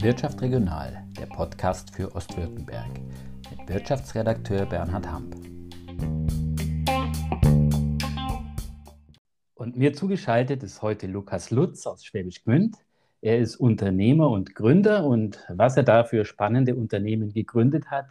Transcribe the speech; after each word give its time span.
Wirtschaft 0.00 0.42
Regional, 0.42 1.04
der 1.18 1.26
Podcast 1.26 1.94
für 1.94 2.14
Ostwürttemberg 2.14 2.88
mit 3.50 3.68
Wirtschaftsredakteur 3.68 4.66
Bernhard 4.66 5.06
Hamp. 5.10 5.34
Und 9.54 9.76
mir 9.76 9.92
zugeschaltet 9.94 10.62
ist 10.62 10.82
heute 10.82 11.06
Lukas 11.06 11.50
Lutz 11.50 11.86
aus 11.86 12.04
Schwäbisch 12.04 12.44
Gmünd. 12.44 12.76
Er 13.22 13.38
ist 13.38 13.56
Unternehmer 13.56 14.30
und 14.30 14.54
Gründer 14.54 15.04
und 15.04 15.44
was 15.48 15.76
er 15.76 15.84
da 15.84 16.04
für 16.04 16.24
spannende 16.24 16.74
Unternehmen 16.74 17.32
gegründet 17.32 17.90
hat, 17.90 18.06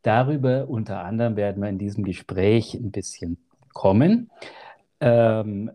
darüber 0.00 0.68
unter 0.68 1.04
anderem 1.04 1.36
werden 1.36 1.62
wir 1.62 1.68
in 1.68 1.78
diesem 1.78 2.04
Gespräch 2.04 2.74
ein 2.74 2.90
bisschen 2.90 3.36
kommen. 3.74 4.30
Ähm, 5.00 5.72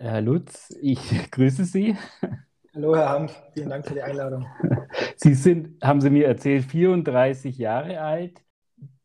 Herr 0.00 0.22
Lutz, 0.22 0.74
ich 0.80 0.98
grüße 1.30 1.66
Sie. 1.66 1.94
Hallo, 2.74 2.96
Herr 2.96 3.10
Hanf, 3.10 3.38
vielen 3.52 3.68
Dank 3.68 3.86
für 3.86 3.92
die 3.92 4.02
Einladung. 4.02 4.46
Sie 5.16 5.34
sind, 5.34 5.84
haben 5.84 6.00
Sie 6.00 6.08
mir 6.08 6.26
erzählt, 6.26 6.64
34 6.64 7.58
Jahre 7.58 8.00
alt. 8.00 8.40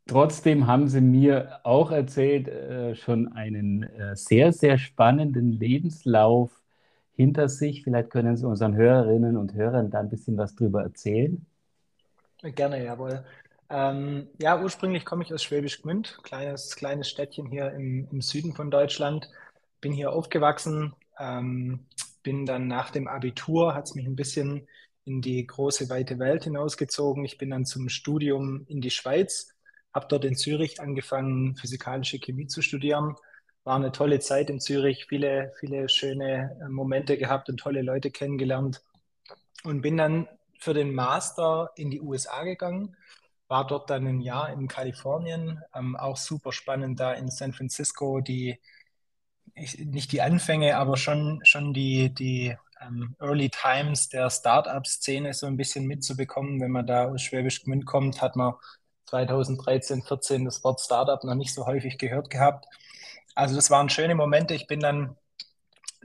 Trotzdem 0.08 0.67
haben 0.67 0.88
Sie 0.88 1.02
mir 1.02 1.59
auch 1.63 1.91
erzählt, 1.91 2.48
äh, 2.48 2.95
schon 2.95 3.34
einen 3.34 3.84
äh, 3.84 4.16
sehr, 4.16 4.53
sehr 4.53 4.77
spannenden 4.77 5.52
Lebenslauf 5.52 6.52
hinter 7.12 7.50
sich. 7.50 7.84
Vielleicht 7.84 8.09
können 8.09 8.38
Sie 8.38 8.48
unseren 8.48 8.77
Hörerinnen 8.77 9.36
und 9.36 9.53
Hörern 9.53 9.91
da 9.91 10.00
ein 10.00 10.09
bisschen 10.09 10.38
was 10.38 10.55
drüber 10.55 10.84
erzählen. 10.84 11.45
Gerne, 12.41 12.86
jawohl. 12.86 13.25
Ähm, 13.70 14.30
ja, 14.39 14.62
ursprünglich 14.62 15.03
komme 15.03 15.23
ich 15.23 15.34
aus 15.34 15.44
Schwäbisch 15.44 15.81
Gmünd, 15.81 16.20
kleines, 16.23 16.73
kleines 16.77 17.09
Städtchen 17.09 17.48
hier 17.48 17.73
im, 17.73 18.08
im 18.09 18.22
Süden 18.22 18.53
von 18.53 18.72
Deutschland. 18.72 19.30
Bin 19.85 19.94
hier 19.94 20.12
aufgewachsen, 20.12 20.95
ähm, 21.20 21.85
bin 22.23 22.48
dann 22.48 22.67
nach 22.67 22.89
dem 22.89 23.07
Abitur, 23.07 23.75
hat 23.75 23.86
es 23.86 23.94
mich 23.94 24.08
ein 24.08 24.16
bisschen 24.16 24.67
in 25.03 25.22
die 25.22 25.45
große, 25.45 25.89
weite 25.92 26.17
Welt 26.17 26.45
hinausgezogen. 26.45 27.23
Ich 27.23 27.38
bin 27.38 27.52
dann 27.52 27.66
zum 27.66 27.89
Studium 27.89 28.66
in 28.67 28.81
die 28.81 28.89
Schweiz, 28.89 29.53
habe 29.94 30.08
dort 30.09 30.25
in 30.25 30.36
Zürich 30.36 30.81
angefangen, 30.81 31.55
physikalische 31.55 32.17
Chemie 32.17 32.47
zu 32.47 32.64
studieren 32.64 33.16
war 33.66 33.75
eine 33.75 33.92
tolle 33.92 34.19
Zeit 34.19 34.50
in 34.50 34.61
Zürich, 34.61 35.08
viele, 35.08 35.52
viele 35.59 35.89
schöne 35.89 36.58
äh, 36.61 36.70
Momente 36.70 37.17
gehabt 37.17 37.49
und 37.49 37.58
tolle 37.58 37.81
Leute 37.81 38.11
kennengelernt. 38.11 38.81
Und 39.64 39.81
bin 39.81 39.97
dann 39.97 40.27
für 40.59 40.73
den 40.73 40.94
Master 40.94 41.72
in 41.75 41.89
die 41.89 41.99
USA 41.99 42.44
gegangen, 42.44 42.95
war 43.47 43.66
dort 43.66 43.89
dann 43.89 44.05
ein 44.08 44.22
Jahr 44.22 44.53
in 44.53 44.67
Kalifornien, 44.67 45.61
ähm, 45.73 45.95
auch 45.95 46.16
super 46.16 46.52
spannend 46.52 46.99
da 46.99 47.14
in 47.14 47.30
San 47.30 47.53
Francisco, 47.53 48.22
die, 48.22 48.59
ich, 49.56 49.80
nicht 49.80 50.11
die 50.11 50.22
Anfänge, 50.22 50.78
aber 50.78 50.98
schon, 50.98 51.42
schon 51.44 51.73
die, 51.73 52.14
die 52.14 52.56
ähm, 52.81 53.16
Early 53.20 53.50
Times 53.50 54.09
der 54.09 54.30
Startup-Szene 54.30 55.34
so 55.34 55.48
ein 55.48 55.58
bisschen 55.58 55.86
mitzubekommen. 55.88 56.61
Wenn 56.61 56.72
man 56.72 56.88
da 56.88 57.06
aus 57.06 57.22
Schwäbisch 57.22 57.64
Gmünd 57.64 57.86
kommt, 57.86 58.22
hat 58.22 58.36
man 58.36 58.53
2013, 59.08 60.03
14 60.03 60.45
das 60.45 60.64
Wort 60.64 60.81
Startup 60.81 61.23
noch 61.23 61.36
nicht 61.36 61.53
so 61.53 61.66
häufig 61.66 61.98
gehört 61.98 62.30
gehabt. 62.30 62.66
Also 63.36 63.56
das 63.56 63.70
waren 63.72 63.89
schöne 63.89 64.16
Momente. 64.16 64.53
Ich 64.53 64.67
bin 64.67 64.80
dann 64.80 65.16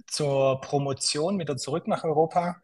zur 0.07 0.61
Promotion 0.61 1.39
wieder 1.39 1.57
zurück 1.57 1.87
nach 1.87 2.05
Europa, 2.05 2.57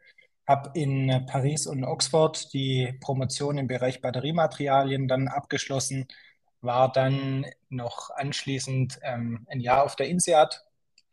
habe 0.46 0.70
in 0.74 1.26
Paris 1.26 1.66
und 1.66 1.84
Oxford 1.84 2.52
die 2.52 2.96
Promotion 3.00 3.58
im 3.58 3.66
Bereich 3.66 4.00
Batteriematerialien 4.00 5.08
dann 5.08 5.28
abgeschlossen, 5.28 6.08
war 6.60 6.90
dann 6.92 7.46
noch 7.68 8.10
anschließend 8.10 8.98
ähm, 9.02 9.46
ein 9.48 9.60
Jahr 9.60 9.84
auf 9.84 9.96
der 9.96 10.08
INSEAD, 10.08 10.65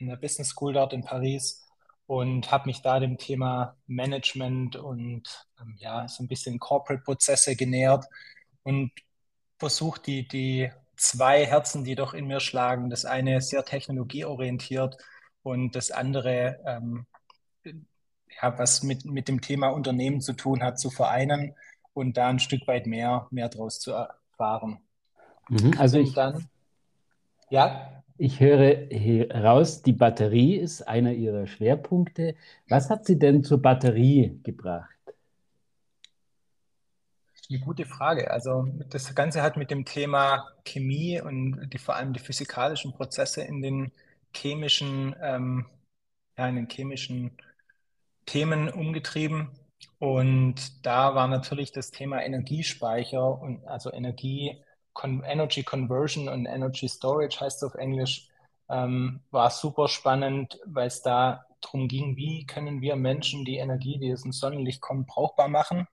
in 0.03 0.09
der 0.09 0.17
Business 0.17 0.49
School 0.49 0.73
dort 0.73 0.93
in 0.93 1.03
Paris 1.03 1.63
und 2.05 2.51
habe 2.51 2.67
mich 2.67 2.81
da 2.81 2.99
dem 2.99 3.17
Thema 3.17 3.77
Management 3.87 4.75
und 4.75 5.47
ähm, 5.59 5.75
ja, 5.79 6.07
so 6.07 6.23
ein 6.23 6.27
bisschen 6.27 6.59
Corporate-Prozesse 6.59 7.55
genähert 7.55 8.05
und 8.63 8.91
versucht, 9.57 10.07
die, 10.07 10.27
die 10.27 10.71
zwei 10.97 11.45
Herzen, 11.45 11.85
die 11.85 11.95
doch 11.95 12.13
in 12.13 12.27
mir 12.27 12.41
schlagen. 12.41 12.89
Das 12.89 13.05
eine 13.05 13.41
sehr 13.41 13.63
technologieorientiert 13.63 14.97
und 15.41 15.75
das 15.75 15.91
andere, 15.91 16.59
ähm, 16.65 17.05
ja, 17.63 18.57
was 18.59 18.83
mit, 18.83 19.05
mit 19.05 19.29
dem 19.29 19.39
Thema 19.39 19.69
Unternehmen 19.69 20.19
zu 20.19 20.33
tun 20.33 20.61
hat, 20.61 20.79
zu 20.79 20.89
vereinen 20.89 21.55
und 21.93 22.17
da 22.17 22.27
ein 22.27 22.39
Stück 22.39 22.67
weit 22.67 22.87
mehr, 22.87 23.27
mehr 23.31 23.47
draus 23.47 23.79
zu 23.79 23.93
erfahren. 23.93 24.79
Mhm, 25.47 25.75
also 25.77 25.97
ich, 25.97 26.13
dann, 26.13 26.49
ja. 27.49 28.02
Ich 28.17 28.39
höre 28.39 28.89
heraus, 28.91 29.81
die 29.81 29.93
Batterie 29.93 30.55
ist 30.55 30.83
einer 30.83 31.13
Ihrer 31.13 31.47
Schwerpunkte. 31.47 32.35
Was 32.69 32.89
hat 32.89 33.05
Sie 33.05 33.17
denn 33.17 33.43
zur 33.43 33.61
Batterie 33.61 34.39
gebracht? 34.43 34.89
Eine 37.49 37.59
gute 37.59 37.85
Frage. 37.85 38.31
Also 38.31 38.67
das 38.89 39.13
Ganze 39.15 39.41
hat 39.41 39.57
mit 39.57 39.69
dem 39.69 39.85
Thema 39.85 40.49
Chemie 40.65 41.21
und 41.21 41.69
die, 41.73 41.77
vor 41.77 41.95
allem 41.95 42.13
die 42.13 42.19
physikalischen 42.19 42.93
Prozesse 42.93 43.43
in 43.43 43.61
den 43.61 43.91
chemischen, 44.33 45.15
ähm, 45.21 45.65
ja, 46.37 46.47
in 46.47 46.55
den 46.55 46.69
chemischen 46.69 47.37
Themen 48.25 48.69
umgetrieben. 48.69 49.49
Und 49.99 50.85
da 50.85 51.15
war 51.15 51.27
natürlich 51.27 51.71
das 51.71 51.91
Thema 51.91 52.23
Energiespeicher 52.23 53.39
und 53.41 53.65
also 53.67 53.91
Energie, 53.91 54.62
Con 54.93 55.23
Energy 55.23 55.63
Conversion 55.63 56.29
und 56.29 56.45
Energy 56.45 56.87
Storage 56.87 57.39
heißt 57.39 57.57
es 57.57 57.63
auf 57.63 57.75
Englisch, 57.75 58.27
ähm, 58.69 59.21
war 59.31 59.49
super 59.49 59.87
spannend, 59.87 60.59
weil 60.65 60.87
es 60.87 61.01
da 61.01 61.45
darum 61.61 61.87
ging, 61.87 62.15
wie 62.17 62.45
können 62.45 62.81
wir 62.81 62.95
Menschen 62.95 63.45
die 63.45 63.57
Energie, 63.57 63.97
die 63.97 64.13
aus 64.13 64.23
dem 64.23 64.31
Sonnenlicht 64.31 64.81
kommt, 64.81 65.07
brauchbar 65.07 65.47
machen 65.47 65.87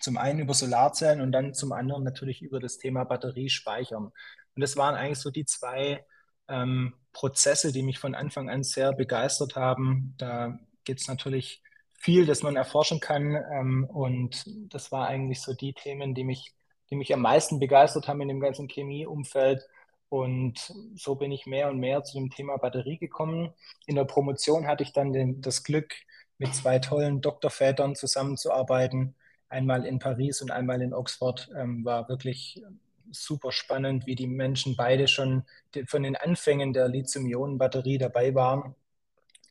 zum 0.00 0.16
einen 0.16 0.40
über 0.40 0.54
Solarzellen 0.54 1.20
und 1.20 1.32
dann 1.32 1.54
zum 1.54 1.72
anderen 1.72 2.04
natürlich 2.04 2.42
über 2.42 2.60
das 2.60 2.78
Thema 2.78 3.04
Batterie 3.04 3.48
speichern. 3.48 4.06
Und 4.54 4.60
das 4.60 4.76
waren 4.76 4.94
eigentlich 4.94 5.18
so 5.18 5.30
die 5.30 5.44
zwei 5.44 6.04
ähm, 6.48 6.94
Prozesse, 7.12 7.72
die 7.72 7.82
mich 7.82 7.98
von 7.98 8.14
Anfang 8.14 8.48
an 8.48 8.62
sehr 8.62 8.92
begeistert 8.92 9.56
haben. 9.56 10.14
Da 10.18 10.58
gibt 10.84 11.00
es 11.00 11.08
natürlich 11.08 11.62
viel, 11.98 12.26
das 12.26 12.42
man 12.42 12.56
erforschen 12.56 13.00
kann. 13.00 13.34
Ähm, 13.34 13.84
und 13.84 14.44
das 14.72 14.92
war 14.92 15.08
eigentlich 15.08 15.40
so 15.40 15.54
die 15.54 15.72
Themen, 15.72 16.14
die 16.14 16.24
mich, 16.24 16.54
die 16.90 16.96
mich 16.96 17.12
am 17.12 17.20
meisten 17.20 17.58
begeistert 17.58 18.08
haben 18.08 18.20
in 18.20 18.28
dem 18.28 18.40
ganzen 18.40 18.68
Chemieumfeld. 18.68 19.66
Und 20.08 20.72
so 20.94 21.16
bin 21.16 21.32
ich 21.32 21.46
mehr 21.46 21.68
und 21.68 21.78
mehr 21.78 22.04
zu 22.04 22.18
dem 22.18 22.30
Thema 22.30 22.56
Batterie 22.58 22.98
gekommen. 22.98 23.52
In 23.86 23.96
der 23.96 24.04
Promotion 24.04 24.66
hatte 24.66 24.84
ich 24.84 24.92
dann 24.92 25.12
den, 25.12 25.40
das 25.40 25.64
Glück, 25.64 25.94
mit 26.38 26.54
zwei 26.54 26.78
tollen 26.78 27.20
Doktorvätern 27.20 27.94
zusammenzuarbeiten, 27.94 29.14
einmal 29.48 29.86
in 29.86 29.98
Paris 29.98 30.42
und 30.42 30.50
einmal 30.50 30.82
in 30.82 30.92
Oxford, 30.92 31.50
ähm, 31.56 31.84
war 31.84 32.08
wirklich 32.08 32.62
super 33.10 33.52
spannend, 33.52 34.06
wie 34.06 34.16
die 34.16 34.26
Menschen 34.26 34.76
beide 34.76 35.08
schon 35.08 35.44
von 35.86 36.02
den 36.02 36.16
Anfängen 36.16 36.72
der 36.72 36.88
Lithium-Ionen-Batterie 36.88 37.98
dabei 37.98 38.34
waren. 38.34 38.74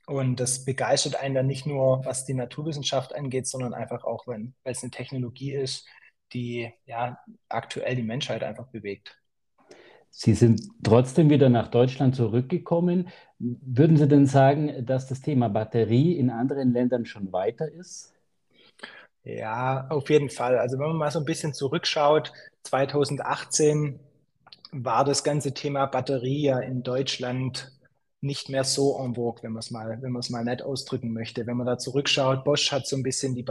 Und 0.07 0.40
das 0.40 0.66
begeistert 0.66 1.16
einen 1.16 1.34
dann 1.34 1.47
nicht 1.47 1.66
nur, 1.66 2.06
was 2.06 2.25
die 2.25 2.34
Naturwissenschaft 2.35 3.16
angeht, 3.16 3.47
sondern 3.47 3.73
einfach 3.73 4.03
auch, 4.03 4.28
weil 4.28 4.53
es 4.63 4.84
eine 4.84 4.91
Technologie 4.91 5.53
ist, 5.53 5.88
die 6.34 6.72
ja 6.86 7.19
aktuell 7.50 7.96
die 7.96 8.03
Menschheit 8.03 8.44
einfach 8.44 8.68
bewegt. 8.68 9.18
Sie 10.09 10.34
sind 10.34 10.62
trotzdem 10.81 11.30
wieder 11.30 11.50
nach 11.50 11.68
Deutschland 11.68 12.16
zurückgekommen. 12.16 13.09
Würden 13.38 13.97
Sie 13.97 14.08
denn 14.08 14.25
sagen, 14.28 14.85
dass 14.85 15.08
das 15.08 15.22
Thema 15.22 15.50
Batterie 15.50 16.18
in 16.18 16.30
anderen 16.30 16.72
Ländern 16.72 17.06
schon 17.06 17.34
weiter 17.34 17.69
ist? 17.69 18.14
Ja, 19.25 19.88
auf 19.90 20.09
jeden 20.09 20.30
Fall. 20.30 20.58
Also 20.58 20.80
wenn 20.80 20.88
man 20.88 20.97
mal 20.97 21.12
so 21.12 21.19
ein 21.19 21.25
bisschen 21.25 21.53
zurückschaut, 21.53 22.31
2018 22.64 24.00
war 24.72 25.03
das 25.03 25.24
ganze 25.24 25.53
Thema 25.53 25.85
Batterie 25.88 26.44
ja 26.44 26.59
in 26.59 26.84
Deutschland 26.84 27.72
nicht 28.22 28.50
mehr 28.50 28.64
so 28.64 28.97
en 29.03 29.16
vogue, 29.16 29.44
wenn 29.44 29.52
man 29.52 29.59
es 29.59 29.72
mal, 29.72 30.02
wenn 30.02 30.11
man 30.11 30.20
es 30.20 30.29
mal 30.29 30.44
nett 30.44 30.61
ausdrücken 30.61 31.11
möchte. 31.11 31.46
Wenn 31.46 31.58
man 31.58 31.67
da 31.67 31.78
zurückschaut, 31.78 32.44
Bosch 32.44 32.72
hat 32.72 32.88
so 32.88 32.96
ein 32.96 33.03
bisschen 33.03 33.35
die 33.35 33.44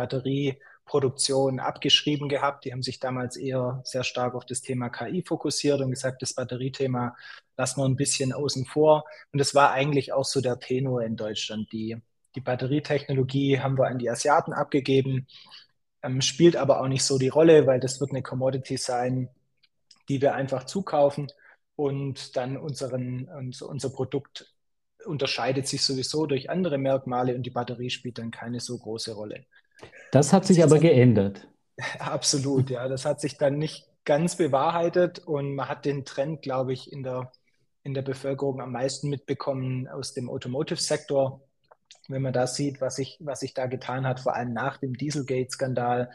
Batterieproduktion 0.84 1.60
abgeschrieben 1.60 2.28
gehabt. 2.28 2.64
Die 2.64 2.72
haben 2.72 2.82
sich 2.82 3.00
damals 3.00 3.36
eher 3.36 3.80
sehr 3.84 4.04
stark 4.04 4.34
auf 4.34 4.44
das 4.44 4.60
Thema 4.60 4.88
KI 4.88 5.22
fokussiert 5.22 5.80
und 5.80 5.90
gesagt, 5.90 6.22
das 6.22 6.34
Batteriethema 6.34 7.16
lassen 7.56 7.80
wir 7.80 7.86
ein 7.86 7.96
bisschen 7.96 8.32
außen 8.32 8.66
vor. 8.66 9.04
Und 9.32 9.38
das 9.38 9.54
war 9.54 9.72
eigentlich 9.72 10.12
auch 10.12 10.24
so 10.24 10.40
der 10.40 10.58
Tenor 10.58 11.02
in 11.02 11.16
Deutschland. 11.16 11.72
Die, 11.72 11.96
die 12.34 12.40
Batterietechnologie 12.40 13.60
haben 13.60 13.78
wir 13.78 13.86
an 13.86 13.98
die 13.98 14.10
Asiaten 14.10 14.52
abgegeben 14.52 15.26
ähm, 16.02 16.20
spielt 16.20 16.56
aber 16.56 16.80
auch 16.80 16.88
nicht 16.88 17.02
so 17.04 17.18
die 17.18 17.28
Rolle, 17.28 17.66
weil 17.66 17.80
das 17.80 17.98
wird 18.00 18.10
eine 18.10 18.22
Commodity 18.22 18.76
sein, 18.76 19.30
die 20.08 20.20
wir 20.20 20.34
einfach 20.34 20.64
zukaufen 20.64 21.32
und 21.76 22.36
dann 22.36 22.58
unseren, 22.58 23.28
unser 23.62 23.90
Produkt 23.90 24.54
unterscheidet 25.06 25.66
sich 25.66 25.82
sowieso 25.82 26.26
durch 26.26 26.50
andere 26.50 26.76
Merkmale 26.78 27.34
und 27.34 27.44
die 27.44 27.50
Batterie 27.50 27.90
spielt 27.90 28.18
dann 28.18 28.30
keine 28.30 28.60
so 28.60 28.76
große 28.76 29.14
Rolle. 29.14 29.46
Das 30.12 30.32
hat 30.32 30.46
sich 30.46 30.62
aber 30.62 30.78
geändert. 30.78 31.48
Absolut, 31.98 32.70
ja. 32.70 32.88
Das 32.88 33.04
hat 33.04 33.20
sich 33.20 33.36
dann 33.36 33.58
nicht 33.58 33.86
ganz 34.04 34.36
bewahrheitet 34.36 35.20
und 35.20 35.54
man 35.54 35.68
hat 35.68 35.84
den 35.84 36.04
Trend, 36.04 36.42
glaube 36.42 36.72
ich, 36.72 36.92
in 36.92 37.02
der, 37.02 37.32
in 37.82 37.94
der 37.94 38.02
Bevölkerung 38.02 38.60
am 38.60 38.72
meisten 38.72 39.08
mitbekommen 39.08 39.88
aus 39.88 40.12
dem 40.14 40.28
Automotive-Sektor, 40.28 41.42
wenn 42.08 42.22
man 42.22 42.32
da 42.32 42.46
sieht, 42.46 42.80
was 42.80 42.96
sich, 42.96 43.18
was 43.20 43.40
sich 43.40 43.54
da 43.54 43.66
getan 43.66 44.06
hat, 44.06 44.20
vor 44.20 44.34
allem 44.34 44.52
nach 44.52 44.76
dem 44.76 44.94
Dieselgate-Skandal, 44.94 46.10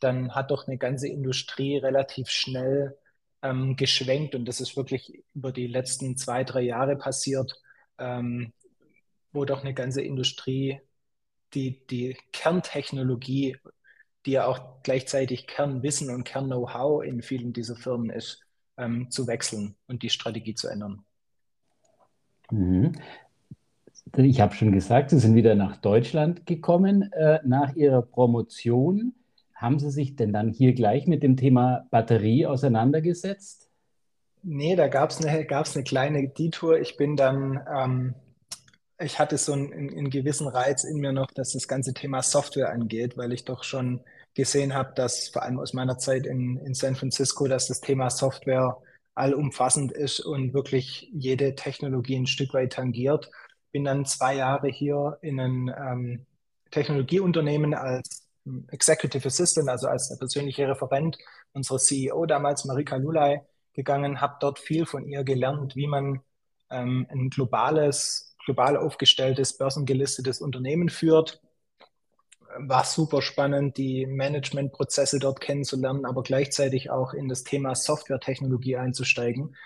dann 0.00 0.34
hat 0.34 0.50
doch 0.50 0.66
eine 0.66 0.78
ganze 0.78 1.08
Industrie 1.08 1.78
relativ 1.78 2.28
schnell 2.28 2.96
ähm, 3.42 3.76
geschwenkt 3.76 4.34
und 4.34 4.46
das 4.46 4.60
ist 4.60 4.76
wirklich 4.76 5.24
über 5.34 5.52
die 5.52 5.66
letzten 5.66 6.16
zwei, 6.16 6.44
drei 6.44 6.62
Jahre 6.62 6.96
passiert, 6.96 7.52
ähm, 7.98 8.52
wo 9.32 9.44
doch 9.44 9.62
eine 9.62 9.74
ganze 9.74 10.02
Industrie 10.02 10.80
die, 11.54 11.86
die 11.86 12.16
Kerntechnologie, 12.32 13.56
die 14.26 14.32
ja 14.32 14.46
auch 14.46 14.82
gleichzeitig 14.82 15.46
Kernwissen 15.46 16.10
und 16.10 16.24
Kern-Know-how 16.24 17.04
in 17.04 17.22
vielen 17.22 17.52
dieser 17.52 17.76
Firmen 17.76 18.10
ist, 18.10 18.40
ähm, 18.76 19.10
zu 19.10 19.26
wechseln 19.26 19.76
und 19.86 20.02
die 20.02 20.10
Strategie 20.10 20.54
zu 20.54 20.68
ändern. 20.68 21.04
Mhm. 22.50 22.92
Ich 24.16 24.40
habe 24.40 24.54
schon 24.54 24.72
gesagt, 24.72 25.10
Sie 25.10 25.18
sind 25.18 25.34
wieder 25.34 25.54
nach 25.54 25.76
Deutschland 25.76 26.44
gekommen 26.44 27.10
äh, 27.12 27.40
nach 27.44 27.74
Ihrer 27.74 28.02
Promotion. 28.02 29.14
Haben 29.54 29.78
Sie 29.78 29.90
sich 29.90 30.16
denn 30.16 30.32
dann 30.32 30.50
hier 30.50 30.74
gleich 30.74 31.06
mit 31.06 31.22
dem 31.22 31.36
Thema 31.36 31.86
Batterie 31.90 32.46
auseinandergesetzt? 32.46 33.70
Nee, 34.42 34.74
da 34.74 34.88
gab 34.88 35.10
es 35.10 35.24
eine, 35.24 35.44
gab's 35.46 35.76
eine 35.76 35.84
kleine 35.84 36.28
Detour. 36.28 36.80
Ich 36.80 36.96
bin 36.96 37.16
dann, 37.16 37.60
ähm, 37.72 38.14
ich 39.02 39.18
hatte 39.18 39.38
so 39.38 39.52
einen, 39.52 39.72
einen, 39.72 40.10
gewissen 40.10 40.48
Reiz 40.48 40.84
in 40.84 40.98
mir 40.98 41.12
noch, 41.12 41.30
dass 41.32 41.52
das 41.52 41.68
ganze 41.68 41.94
Thema 41.94 42.22
Software 42.22 42.70
angeht, 42.70 43.16
weil 43.16 43.32
ich 43.32 43.44
doch 43.44 43.64
schon 43.64 44.00
gesehen 44.34 44.74
habe, 44.74 44.92
dass 44.94 45.28
vor 45.28 45.42
allem 45.42 45.58
aus 45.58 45.72
meiner 45.72 45.98
Zeit 45.98 46.26
in, 46.26 46.56
in 46.58 46.74
San 46.74 46.94
Francisco, 46.94 47.46
dass 47.46 47.66
das 47.68 47.80
Thema 47.80 48.10
Software 48.10 48.78
allumfassend 49.14 49.92
ist 49.92 50.20
und 50.20 50.54
wirklich 50.54 51.08
jede 51.12 51.54
Technologie 51.54 52.16
ein 52.16 52.26
Stück 52.26 52.54
weit 52.54 52.72
tangiert. 52.72 53.30
Bin 53.72 53.84
dann 53.84 54.06
zwei 54.06 54.36
Jahre 54.36 54.68
hier 54.68 55.18
in 55.20 55.38
einem 55.38 55.68
ähm, 55.68 56.26
Technologieunternehmen 56.70 57.74
als 57.74 58.26
Executive 58.68 59.26
Assistant, 59.26 59.68
also 59.68 59.88
als 59.88 60.08
der 60.08 60.16
persönliche 60.16 60.66
Referent 60.66 61.18
unserer 61.52 61.78
CEO 61.78 62.26
damals, 62.26 62.64
Marika 62.64 62.96
Lulay, 62.96 63.40
gegangen, 63.74 64.20
habe 64.20 64.36
dort 64.40 64.58
viel 64.58 64.86
von 64.86 65.06
ihr 65.06 65.24
gelernt, 65.24 65.76
wie 65.76 65.86
man 65.86 66.20
ähm, 66.70 67.06
ein 67.10 67.30
globales, 67.30 68.31
global 68.44 68.76
aufgestelltes, 68.76 69.56
börsengelistetes 69.56 70.40
Unternehmen 70.40 70.88
führt. 70.88 71.40
War 72.58 72.84
super 72.84 73.22
spannend, 73.22 73.78
die 73.78 74.06
Managementprozesse 74.06 75.18
dort 75.18 75.40
kennenzulernen, 75.40 76.04
aber 76.04 76.22
gleichzeitig 76.22 76.90
auch 76.90 77.14
in 77.14 77.28
das 77.28 77.44
Thema 77.44 77.74
Softwaretechnologie 77.74 78.76
einzusteigen 78.76 79.56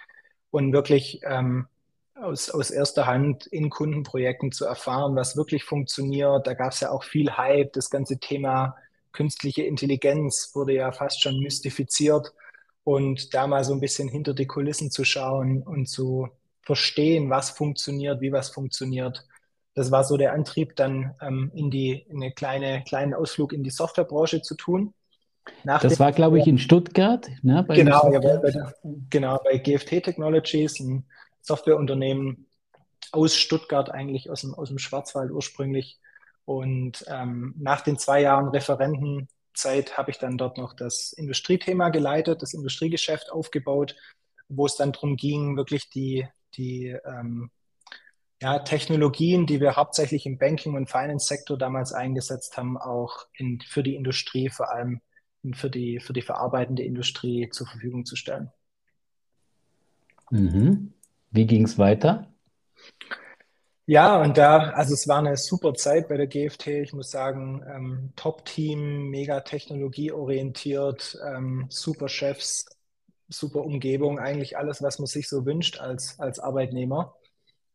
und 0.50 0.72
wirklich 0.72 1.20
ähm, 1.24 1.66
aus, 2.14 2.50
aus 2.50 2.70
erster 2.70 3.06
Hand 3.06 3.46
in 3.46 3.70
Kundenprojekten 3.70 4.52
zu 4.52 4.64
erfahren, 4.64 5.16
was 5.16 5.36
wirklich 5.36 5.64
funktioniert. 5.64 6.46
Da 6.46 6.54
gab 6.54 6.72
es 6.72 6.80
ja 6.80 6.90
auch 6.90 7.04
viel 7.04 7.36
Hype. 7.36 7.72
Das 7.72 7.90
ganze 7.90 8.18
Thema 8.18 8.76
künstliche 9.12 9.62
Intelligenz 9.62 10.50
wurde 10.54 10.74
ja 10.74 10.92
fast 10.92 11.22
schon 11.22 11.40
mystifiziert. 11.40 12.32
Und 12.84 13.34
da 13.34 13.46
mal 13.46 13.64
so 13.64 13.72
ein 13.72 13.80
bisschen 13.80 14.08
hinter 14.08 14.32
die 14.32 14.46
Kulissen 14.46 14.90
zu 14.90 15.04
schauen 15.04 15.62
und 15.62 15.86
zu 15.86 16.28
verstehen, 16.66 17.30
was 17.30 17.50
funktioniert, 17.50 18.20
wie 18.20 18.32
was 18.32 18.50
funktioniert. 18.50 19.24
Das 19.74 19.92
war 19.92 20.02
so 20.02 20.16
der 20.16 20.32
Antrieb, 20.32 20.74
dann 20.74 21.14
ähm, 21.22 21.52
in 21.54 21.70
die 21.70 21.92
in 21.92 22.16
eine 22.16 22.32
kleine 22.32 22.82
kleinen 22.82 23.14
Ausflug 23.14 23.52
in 23.52 23.62
die 23.62 23.70
Softwarebranche 23.70 24.42
zu 24.42 24.56
tun. 24.56 24.92
Nach 25.62 25.80
das 25.80 26.00
war, 26.00 26.10
glaube 26.10 26.40
ich, 26.40 26.48
in 26.48 26.58
Stuttgart. 26.58 27.28
Ne, 27.42 27.64
genau, 27.68 28.12
ja, 28.12 28.18
bei, 28.18 28.38
bei, 28.38 28.52
genau, 29.08 29.38
bei 29.44 29.58
GFT 29.58 30.02
Technologies, 30.02 30.80
ein 30.80 31.06
Softwareunternehmen 31.40 32.46
aus 33.12 33.36
Stuttgart, 33.36 33.88
eigentlich 33.88 34.28
aus 34.28 34.40
dem, 34.40 34.54
aus 34.54 34.68
dem 34.68 34.78
Schwarzwald 34.78 35.30
ursprünglich. 35.30 36.00
Und 36.46 37.04
ähm, 37.06 37.54
nach 37.58 37.82
den 37.82 37.96
zwei 37.96 38.22
Jahren 38.22 38.48
Referentenzeit 38.48 39.96
habe 39.96 40.10
ich 40.10 40.18
dann 40.18 40.36
dort 40.36 40.58
noch 40.58 40.72
das 40.72 41.12
Industriethema 41.12 41.90
geleitet, 41.90 42.42
das 42.42 42.54
Industriegeschäft 42.54 43.30
aufgebaut, 43.30 43.94
wo 44.48 44.66
es 44.66 44.74
dann 44.74 44.90
darum 44.90 45.16
ging, 45.16 45.56
wirklich 45.56 45.90
die, 45.90 46.26
die 46.56 46.96
ähm, 47.04 47.50
ja, 48.40 48.58
Technologien, 48.58 49.46
die 49.46 49.60
wir 49.60 49.76
hauptsächlich 49.76 50.26
im 50.26 50.38
Banking- 50.38 50.74
und 50.74 50.90
Finance-Sektor 50.90 51.56
damals 51.56 51.92
eingesetzt 51.92 52.56
haben, 52.56 52.76
auch 52.76 53.26
in, 53.34 53.60
für 53.60 53.82
die 53.82 53.94
Industrie, 53.94 54.50
vor 54.50 54.70
allem 54.70 55.00
für 55.54 55.70
die, 55.70 56.00
für 56.00 56.12
die 56.12 56.22
verarbeitende 56.22 56.82
Industrie 56.82 57.48
zur 57.50 57.66
Verfügung 57.66 58.04
zu 58.04 58.16
stellen. 58.16 58.50
Mhm. 60.30 60.92
Wie 61.30 61.46
ging 61.46 61.64
es 61.64 61.78
weiter? 61.78 62.28
Ja, 63.88 64.20
und 64.20 64.36
da, 64.36 64.70
also 64.70 64.94
es 64.94 65.06
war 65.06 65.18
eine 65.18 65.36
super 65.36 65.74
Zeit 65.74 66.08
bei 66.08 66.16
der 66.16 66.26
GFT. 66.26 66.66
Ich 66.66 66.92
muss 66.92 67.10
sagen, 67.10 67.62
ähm, 67.72 68.12
Top-Team, 68.16 69.10
mega 69.10 69.40
technologieorientiert, 69.40 71.16
ähm, 71.24 71.66
super 71.68 72.08
Chefs, 72.08 72.66
super 73.28 73.64
Umgebung, 73.64 74.18
eigentlich 74.18 74.56
alles, 74.56 74.82
was 74.82 74.98
man 74.98 75.06
sich 75.06 75.28
so 75.28 75.44
wünscht 75.44 75.78
als, 75.78 76.18
als 76.20 76.38
Arbeitnehmer. 76.38 77.16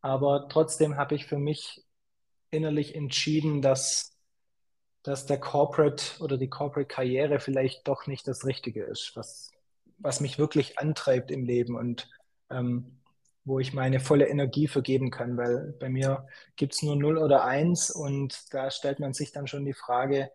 Aber 0.01 0.47
trotzdem 0.49 0.97
habe 0.97 1.15
ich 1.15 1.25
für 1.25 1.37
mich 1.37 1.83
innerlich 2.49 2.95
entschieden, 2.95 3.61
dass, 3.61 4.17
dass 5.03 5.25
der 5.25 5.39
Corporate 5.39 6.03
oder 6.19 6.37
die 6.37 6.49
Corporate-Karriere 6.49 7.39
vielleicht 7.39 7.87
doch 7.87 8.07
nicht 8.07 8.27
das 8.27 8.45
Richtige 8.45 8.83
ist, 8.83 9.11
was, 9.15 9.51
was 9.97 10.21
mich 10.21 10.39
wirklich 10.39 10.79
antreibt 10.79 11.31
im 11.31 11.45
Leben. 11.45 11.75
Und 11.75 12.09
ähm, 12.49 13.01
wo 13.43 13.59
ich 13.59 13.73
meine 13.73 13.99
volle 13.99 14.27
Energie 14.27 14.67
vergeben 14.67 15.09
kann, 15.09 15.37
weil 15.37 15.75
bei 15.79 15.89
mir 15.89 16.27
gibt 16.55 16.73
es 16.73 16.83
nur 16.83 16.95
0 16.95 17.17
oder 17.17 17.43
1 17.43 17.89
und 17.89 18.53
da 18.53 18.69
stellt 18.69 18.99
man 18.99 19.13
sich 19.13 19.31
dann 19.31 19.47
schon 19.47 19.65
die 19.65 19.73
Frage, 19.73 20.29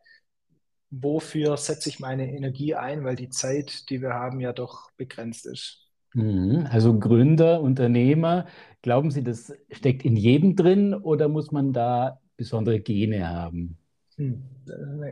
wofür 1.02 1.56
setze 1.56 1.88
ich 1.88 2.00
meine 2.00 2.32
Energie 2.32 2.74
ein, 2.74 3.04
weil 3.04 3.16
die 3.16 3.30
Zeit, 3.30 3.90
die 3.90 4.02
wir 4.02 4.14
haben, 4.14 4.40
ja 4.40 4.52
doch 4.52 4.90
begrenzt 4.96 5.46
ist. 5.46 5.86
Mhm. 6.14 6.66
Also 6.70 6.98
Gründer, 6.98 7.60
Unternehmer, 7.60 8.46
glauben 8.82 9.10
Sie, 9.10 9.22
das 9.22 9.52
steckt 9.70 10.04
in 10.04 10.16
jedem 10.16 10.56
drin 10.56 10.94
oder 10.94 11.28
muss 11.28 11.52
man 11.52 11.72
da 11.72 12.20
besondere 12.36 12.80
Gene 12.80 13.28
haben? 13.28 13.78
Hm, 14.16 14.42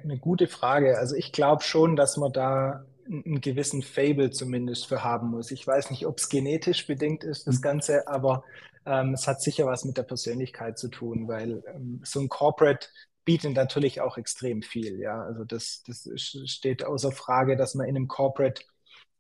eine 0.02 0.19
gute 0.19 0.46
Frage. 0.46 0.98
Also 0.98 1.14
ich 1.14 1.32
glaube 1.32 1.62
schon, 1.62 1.96
dass 1.96 2.16
man 2.16 2.32
da 2.32 2.87
einen 3.06 3.40
gewissen 3.40 3.82
Fable 3.82 4.30
zumindest 4.30 4.87
für 4.87 5.04
haben 5.04 5.28
muss. 5.28 5.50
Ich 5.50 5.66
weiß 5.66 5.90
nicht, 5.90 6.06
ob 6.06 6.19
es 6.19 6.30
genetisch 6.30 6.87
bedingt 6.87 7.22
ist, 7.22 7.46
das 7.46 7.58
mhm. 7.58 7.62
Ganze, 7.62 8.08
aber 8.08 8.44
ähm, 8.87 9.12
es 9.14 9.28
hat 9.28 9.42
sicher 9.42 9.66
was 9.66 9.84
mit 9.84 9.98
der 9.98 10.04
Persönlichkeit 10.04 10.78
zu 10.78 10.88
tun, 10.88 11.28
weil 11.28 11.62
ähm, 11.75 12.00
so 12.02 12.20
ein 12.20 12.28
Corporate 12.28 12.87
bietet 13.25 13.54
natürlich 13.54 14.00
auch 14.00 14.19
extrem 14.19 14.62
viel. 14.62 14.99
Ja, 14.99 15.23
also 15.23 15.45
das, 15.45 15.83
das 15.87 16.09
steht 16.47 16.85
außer 16.85 17.12
Frage, 17.12 17.57
dass 17.57 17.75
man 17.75 17.88
in 17.88 17.97
einem 17.97 18.09
Corporate 18.09 18.62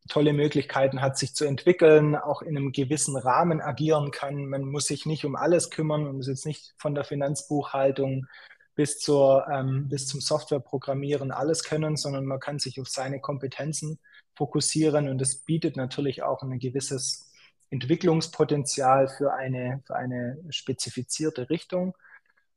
tolle 0.08 0.32
Möglichkeiten 0.32 1.00
hat, 1.00 1.16
sich 1.16 1.34
zu 1.34 1.46
entwickeln, 1.46 2.14
auch 2.14 2.42
in 2.42 2.56
einem 2.56 2.72
gewissen 2.72 3.16
Rahmen 3.16 3.60
agieren 3.60 4.10
kann. 4.10 4.46
Man 4.46 4.64
muss 4.64 4.86
sich 4.86 5.06
nicht 5.06 5.24
um 5.24 5.34
alles 5.34 5.70
kümmern 5.70 6.06
und 6.06 6.16
muss 6.16 6.28
jetzt 6.28 6.46
nicht 6.46 6.74
von 6.76 6.94
der 6.94 7.04
Finanzbuchhaltung 7.04 8.26
bis, 8.74 8.98
zur, 8.98 9.46
ähm, 9.50 9.88
bis 9.88 10.06
zum 10.06 10.20
Softwareprogrammieren 10.20 11.30
alles 11.30 11.64
können, 11.64 11.96
sondern 11.96 12.26
man 12.26 12.40
kann 12.40 12.58
sich 12.58 12.80
auf 12.80 12.88
seine 12.88 13.20
Kompetenzen 13.20 13.98
fokussieren 14.34 15.08
und 15.08 15.22
es 15.22 15.44
bietet 15.44 15.76
natürlich 15.76 16.22
auch 16.22 16.42
ein 16.42 16.58
gewisses 16.58 17.32
Entwicklungspotenzial 17.70 19.08
für 19.08 19.32
eine, 19.32 19.82
für 19.86 19.96
eine 19.96 20.38
spezifizierte 20.50 21.48
Richtung. 21.50 21.96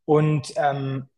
Und 0.06 0.54
ähm, 0.58 1.10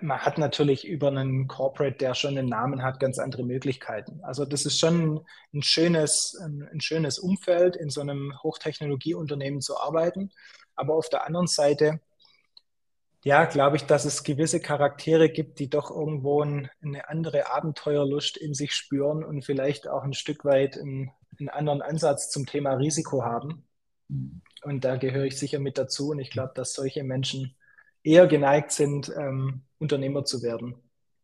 man 0.00 0.20
hat 0.20 0.38
natürlich 0.38 0.86
über 0.86 1.08
einen 1.08 1.48
Corporate, 1.48 1.96
der 1.96 2.14
schon 2.14 2.38
einen 2.38 2.48
Namen 2.48 2.82
hat, 2.82 3.00
ganz 3.00 3.18
andere 3.18 3.42
Möglichkeiten. 3.42 4.20
Also 4.22 4.44
das 4.44 4.64
ist 4.64 4.78
schon 4.78 5.24
ein 5.52 5.62
schönes, 5.62 6.38
ein 6.40 6.80
schönes 6.80 7.18
Umfeld, 7.18 7.76
in 7.76 7.90
so 7.90 8.00
einem 8.00 8.32
Hochtechnologieunternehmen 8.42 9.60
zu 9.60 9.78
arbeiten. 9.78 10.30
Aber 10.76 10.94
auf 10.94 11.08
der 11.08 11.26
anderen 11.26 11.48
Seite 11.48 12.00
ja, 13.24 13.44
glaube 13.44 13.76
ich, 13.76 13.84
dass 13.84 14.04
es 14.04 14.24
gewisse 14.24 14.60
Charaktere 14.60 15.28
gibt, 15.28 15.60
die 15.60 15.70
doch 15.70 15.90
irgendwo 15.90 16.42
ein, 16.42 16.68
eine 16.82 17.08
andere 17.08 17.50
Abenteuerlust 17.50 18.36
in 18.36 18.52
sich 18.52 18.72
spüren 18.74 19.24
und 19.24 19.44
vielleicht 19.44 19.86
auch 19.86 20.02
ein 20.02 20.12
Stück 20.12 20.44
weit 20.44 20.76
einen, 20.76 21.12
einen 21.38 21.48
anderen 21.48 21.82
Ansatz 21.82 22.30
zum 22.30 22.46
Thema 22.46 22.72
Risiko 22.74 23.22
haben. 23.22 23.64
Und 24.62 24.84
da 24.84 24.96
gehöre 24.96 25.24
ich 25.24 25.38
sicher 25.38 25.60
mit 25.60 25.78
dazu. 25.78 26.10
Und 26.10 26.18
ich 26.18 26.30
glaube, 26.30 26.52
dass 26.54 26.74
solche 26.74 27.04
Menschen 27.04 27.54
eher 28.02 28.26
geneigt 28.26 28.72
sind, 28.72 29.12
ähm, 29.16 29.62
Unternehmer 29.82 30.24
zu 30.24 30.42
werden. 30.42 30.76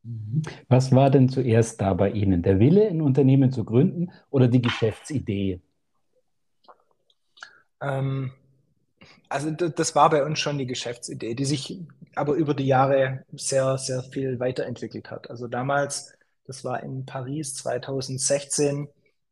Mhm. 0.03 0.43
Was 0.69 0.93
war 0.93 1.11
denn 1.11 1.29
zuerst 1.29 1.81
da 1.81 1.95
bei 1.95 2.11
Ihnen? 2.11 2.43
Der 2.43 2.59
Wille, 2.59 2.89
ein 2.89 3.01
Unternehmen 3.01 3.53
zu 3.53 3.65
gründen 3.65 4.11
oder 4.31 4.49
die 4.49 4.63
Geschäftsidee? 4.63 5.61
Ähm, 7.81 8.33
also 9.29 9.51
das 9.51 9.95
war 9.95 10.11
bei 10.11 10.25
uns 10.25 10.39
schon 10.39 10.59
die 10.59 10.67
Geschäftsidee, 10.67 11.35
die 11.35 11.45
sich 11.45 11.81
aber 12.15 12.35
über 12.35 12.55
die 12.55 12.67
Jahre 12.67 13.25
sehr, 13.33 13.79
sehr 13.79 14.03
viel 14.03 14.41
weiterentwickelt 14.41 15.11
hat. 15.11 15.31
Also 15.31 15.47
damals, 15.47 16.17
das 16.45 16.65
war 16.65 16.83
in 16.83 17.07
Paris 17.07 17.55
2016, 17.55 18.89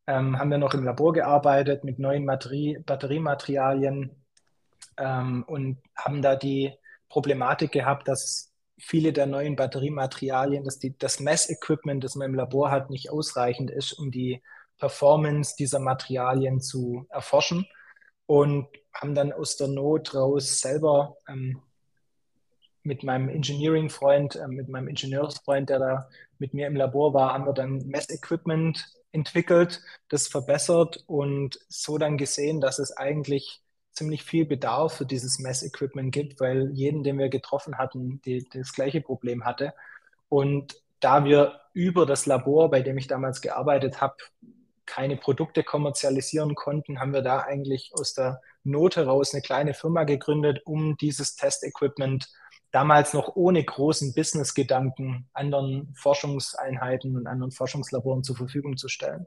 ähm, 0.06 0.38
haben 0.38 0.50
wir 0.50 0.58
noch 0.58 0.74
im 0.74 0.84
Labor 0.84 1.12
gearbeitet 1.12 1.82
mit 1.82 1.98
neuen 1.98 2.24
Materie 2.24 2.80
Batteriematerialien 2.80 4.10
ähm, 4.98 5.44
und 5.46 5.78
haben 5.96 6.22
da 6.22 6.36
die 6.36 6.72
Problematik 7.08 7.72
gehabt, 7.72 8.06
dass 8.06 8.52
viele 8.78 9.12
der 9.12 9.26
neuen 9.26 9.56
Batteriematerialien, 9.56 10.64
dass 10.64 10.78
die, 10.78 10.96
das 10.98 11.20
Messequipment, 11.20 12.04
das 12.04 12.14
man 12.14 12.30
im 12.30 12.34
Labor 12.34 12.70
hat, 12.70 12.90
nicht 12.90 13.10
ausreichend 13.10 13.70
ist, 13.70 13.92
um 13.92 14.10
die 14.10 14.42
Performance 14.78 15.54
dieser 15.58 15.78
Materialien 15.78 16.60
zu 16.60 17.06
erforschen 17.08 17.66
und 18.26 18.68
haben 18.92 19.14
dann 19.14 19.32
aus 19.32 19.56
der 19.56 19.68
Not 19.68 20.14
raus 20.14 20.60
selber 20.60 21.16
ähm, 21.28 21.62
mit 22.82 23.02
meinem 23.02 23.28
Engineering-Freund, 23.28 24.36
äh, 24.36 24.48
mit 24.48 24.68
meinem 24.68 24.88
Ingenieursfreund, 24.88 25.70
der 25.70 25.78
da 25.78 26.08
mit 26.38 26.54
mir 26.54 26.66
im 26.66 26.76
Labor 26.76 27.14
war, 27.14 27.32
haben 27.32 27.46
wir 27.46 27.52
dann 27.52 27.86
Messequipment 27.86 28.86
entwickelt, 29.12 29.82
das 30.08 30.28
verbessert 30.28 31.02
und 31.06 31.58
so 31.68 31.98
dann 31.98 32.18
gesehen, 32.18 32.60
dass 32.60 32.78
es 32.78 32.96
eigentlich 32.96 33.62
ziemlich 33.96 34.22
viel 34.22 34.44
Bedarf 34.44 34.94
für 34.94 35.06
dieses 35.06 35.38
Messequipment 35.38 36.12
gibt, 36.12 36.40
weil 36.40 36.70
jeden, 36.72 37.02
den 37.02 37.18
wir 37.18 37.28
getroffen 37.28 37.78
hatten, 37.78 38.20
die, 38.24 38.46
das 38.52 38.72
gleiche 38.72 39.00
Problem 39.00 39.44
hatte. 39.44 39.72
Und 40.28 40.76
da 41.00 41.24
wir 41.24 41.60
über 41.72 42.06
das 42.06 42.26
Labor, 42.26 42.70
bei 42.70 42.82
dem 42.82 42.98
ich 42.98 43.06
damals 43.06 43.40
gearbeitet 43.40 44.00
habe, 44.00 44.16
keine 44.86 45.16
Produkte 45.16 45.64
kommerzialisieren 45.64 46.54
konnten, 46.54 47.00
haben 47.00 47.12
wir 47.12 47.22
da 47.22 47.40
eigentlich 47.40 47.90
aus 47.94 48.14
der 48.14 48.40
Not 48.62 48.96
heraus 48.96 49.34
eine 49.34 49.42
kleine 49.42 49.74
Firma 49.74 50.04
gegründet, 50.04 50.62
um 50.64 50.96
dieses 50.96 51.34
Testequipment 51.36 52.28
damals 52.70 53.14
noch 53.14 53.34
ohne 53.34 53.64
großen 53.64 54.14
Business-Gedanken 54.14 55.28
anderen 55.32 55.92
Forschungseinheiten 55.96 57.16
und 57.16 57.26
anderen 57.26 57.52
Forschungslaboren 57.52 58.22
zur 58.22 58.36
Verfügung 58.36 58.76
zu 58.76 58.88
stellen. 58.88 59.26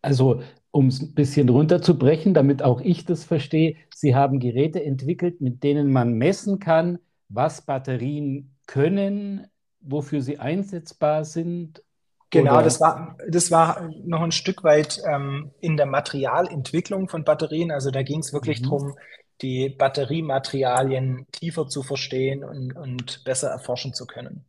Also, 0.00 0.42
um 0.70 0.88
es 0.88 1.00
ein 1.00 1.14
bisschen 1.14 1.48
runterzubrechen, 1.48 2.34
damit 2.34 2.62
auch 2.62 2.80
ich 2.80 3.04
das 3.04 3.24
verstehe, 3.24 3.76
Sie 3.94 4.14
haben 4.14 4.40
Geräte 4.40 4.82
entwickelt, 4.82 5.40
mit 5.40 5.62
denen 5.62 5.92
man 5.92 6.14
messen 6.14 6.58
kann, 6.58 6.98
was 7.28 7.62
Batterien 7.62 8.56
können, 8.66 9.46
wofür 9.80 10.22
sie 10.22 10.38
einsetzbar 10.38 11.24
sind. 11.24 11.82
Genau, 12.30 12.62
das 12.62 12.80
war, 12.80 13.18
das 13.28 13.50
war 13.50 13.90
noch 14.04 14.22
ein 14.22 14.32
Stück 14.32 14.64
weit 14.64 15.00
ähm, 15.06 15.50
in 15.60 15.76
der 15.76 15.86
Materialentwicklung 15.86 17.08
von 17.08 17.24
Batterien. 17.24 17.70
Also 17.70 17.90
da 17.90 18.02
ging 18.02 18.20
es 18.20 18.32
wirklich 18.32 18.60
mhm. 18.60 18.64
darum, 18.64 18.94
die 19.42 19.68
Batteriematerialien 19.68 21.26
tiefer 21.32 21.66
zu 21.66 21.82
verstehen 21.82 22.44
und, 22.44 22.72
und 22.74 23.22
besser 23.24 23.48
erforschen 23.50 23.92
zu 23.92 24.06
können. 24.06 24.46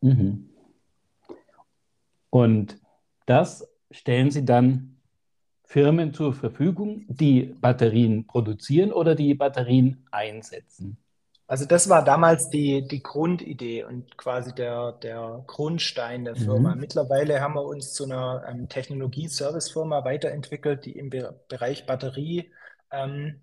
Mhm. 0.00 0.48
Und 2.30 2.78
das 3.26 3.68
stellen 3.90 4.30
Sie 4.30 4.44
dann 4.44 4.96
Firmen 5.64 6.14
zur 6.14 6.32
Verfügung, 6.32 7.04
die 7.08 7.54
Batterien 7.60 8.26
produzieren 8.26 8.92
oder 8.92 9.14
die 9.14 9.34
Batterien 9.34 10.06
einsetzen? 10.10 10.96
Also 11.48 11.64
das 11.64 11.88
war 11.88 12.04
damals 12.04 12.50
die, 12.50 12.86
die 12.88 13.02
Grundidee 13.02 13.84
und 13.84 14.16
quasi 14.16 14.52
der, 14.52 14.92
der 14.92 15.44
Grundstein 15.46 16.24
der 16.24 16.34
Firma. 16.34 16.74
Mhm. 16.74 16.80
Mittlerweile 16.80 17.40
haben 17.40 17.54
wir 17.54 17.64
uns 17.64 17.92
zu 17.92 18.04
einer 18.04 18.44
ähm, 18.48 18.68
Technologie-Service-Firma 18.68 20.04
weiterentwickelt, 20.04 20.84
die 20.86 20.98
im 20.98 21.10
Be 21.10 21.38
Bereich 21.48 21.86
Batterie 21.86 22.50
ähm, 22.90 23.42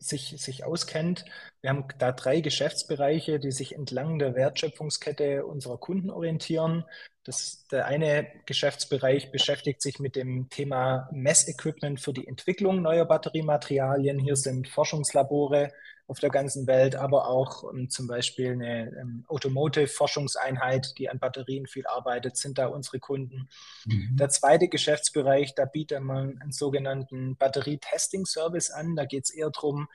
sich, 0.00 0.34
sich 0.38 0.64
auskennt. 0.64 1.24
Wir 1.60 1.70
haben 1.70 1.84
da 1.98 2.10
drei 2.12 2.40
Geschäftsbereiche, 2.40 3.38
die 3.38 3.52
sich 3.52 3.74
entlang 3.74 4.18
der 4.18 4.34
Wertschöpfungskette 4.34 5.44
unserer 5.44 5.78
Kunden 5.78 6.10
orientieren. 6.10 6.84
Das, 7.24 7.66
der 7.70 7.86
eine 7.86 8.26
Geschäftsbereich 8.46 9.30
beschäftigt 9.30 9.82
sich 9.82 9.98
mit 9.98 10.16
dem 10.16 10.48
Thema 10.48 11.08
Messequipment 11.12 12.00
für 12.00 12.14
die 12.14 12.26
Entwicklung 12.26 12.80
neuer 12.80 13.04
Batteriematerialien. 13.04 14.18
Hier 14.18 14.36
sind 14.36 14.68
Forschungslabore 14.68 15.70
auf 16.10 16.18
der 16.18 16.30
ganzen 16.30 16.66
Welt, 16.66 16.96
aber 16.96 17.28
auch 17.28 17.62
um, 17.62 17.78
ähm, 17.78 17.88
zum 17.88 18.08
Beispiel 18.08 18.50
eine 18.50 18.90
um, 18.90 18.96
ähm, 18.98 19.24
Automotive-Forschungseinheit, 19.28 20.98
die 20.98 21.08
an 21.08 21.20
Batterien 21.20 21.68
viel 21.68 21.86
arbeitet, 21.86 22.36
sind 22.36 22.58
da 22.58 22.66
unsere 22.66 22.98
Kunden. 22.98 23.48
Mhm. 23.86 24.16
Der 24.16 24.28
zweite 24.28 24.66
Geschäftsbereich, 24.66 25.54
da 25.54 25.66
bietet 25.66 26.00
man 26.00 26.36
einen 26.40 26.50
sogenannten 26.50 27.36
Batterie-Testing-Service 27.36 28.70
an. 28.70 28.96
Da 28.96 29.04
geht 29.04 29.26
es 29.26 29.30
eher 29.30 29.50
darum, 29.50 29.86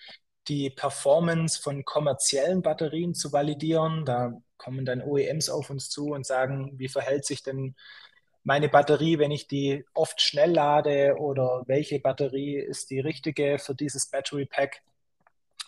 die 0.47 0.69
Performance 0.69 1.61
von 1.61 1.83
kommerziellen 1.83 2.61
Batterien 2.61 3.13
zu 3.13 3.33
validieren. 3.33 4.05
Da 4.05 4.41
kommen 4.55 4.85
dann 4.85 5.01
OEMs 5.01 5.49
auf 5.49 5.69
uns 5.69 5.89
zu 5.89 6.11
und 6.11 6.25
sagen, 6.25 6.79
wie 6.79 6.87
verhält 6.87 7.25
sich 7.25 7.43
denn 7.43 7.75
meine 8.45 8.69
Batterie, 8.69 9.19
wenn 9.19 9.31
ich 9.31 9.49
die 9.49 9.83
oft 9.93 10.21
schnell 10.21 10.53
lade 10.53 11.15
oder 11.19 11.63
welche 11.67 11.99
Batterie 11.99 12.55
ist 12.55 12.89
die 12.89 13.01
richtige 13.01 13.57
für 13.59 13.75
dieses 13.75 14.09
Battery 14.09 14.45
Pack? 14.45 14.81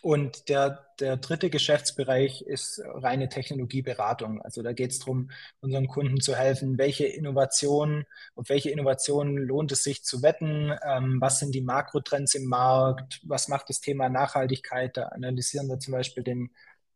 Und 0.01 0.49
der, 0.49 0.85
der 0.99 1.17
dritte 1.17 1.49
Geschäftsbereich 1.49 2.41
ist 2.41 2.81
reine 2.85 3.29
Technologieberatung. 3.29 4.41
Also 4.41 4.61
da 4.61 4.73
geht 4.73 4.91
es 4.91 4.99
darum, 4.99 5.31
unseren 5.59 5.87
Kunden 5.87 6.21
zu 6.21 6.35
helfen, 6.35 6.77
welche 6.77 7.05
Innovationen, 7.05 8.05
auf 8.35 8.49
welche 8.49 8.69
Innovationen 8.69 9.37
lohnt 9.37 9.71
es 9.71 9.83
sich 9.83 10.03
zu 10.03 10.21
wetten, 10.21 10.73
ähm, 10.83 11.17
was 11.19 11.39
sind 11.39 11.53
die 11.55 11.61
Makrotrends 11.61 12.35
im 12.35 12.45
Markt, 12.45 13.19
was 13.23 13.47
macht 13.47 13.69
das 13.69 13.81
Thema 13.81 14.09
Nachhaltigkeit. 14.09 14.97
Da 14.97 15.07
analysieren 15.07 15.67
wir 15.67 15.79
zum 15.79 15.93
Beispiel 15.93 16.23
den 16.23 16.51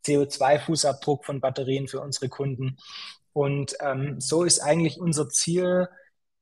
CO2-Fußabdruck 0.05 1.25
von 1.25 1.41
Batterien 1.41 1.87
für 1.87 2.01
unsere 2.01 2.29
Kunden. 2.29 2.77
Und 3.33 3.75
ähm, 3.79 4.19
so 4.19 4.43
ist 4.43 4.59
eigentlich 4.59 4.99
unser 4.99 5.29
Ziel, 5.29 5.87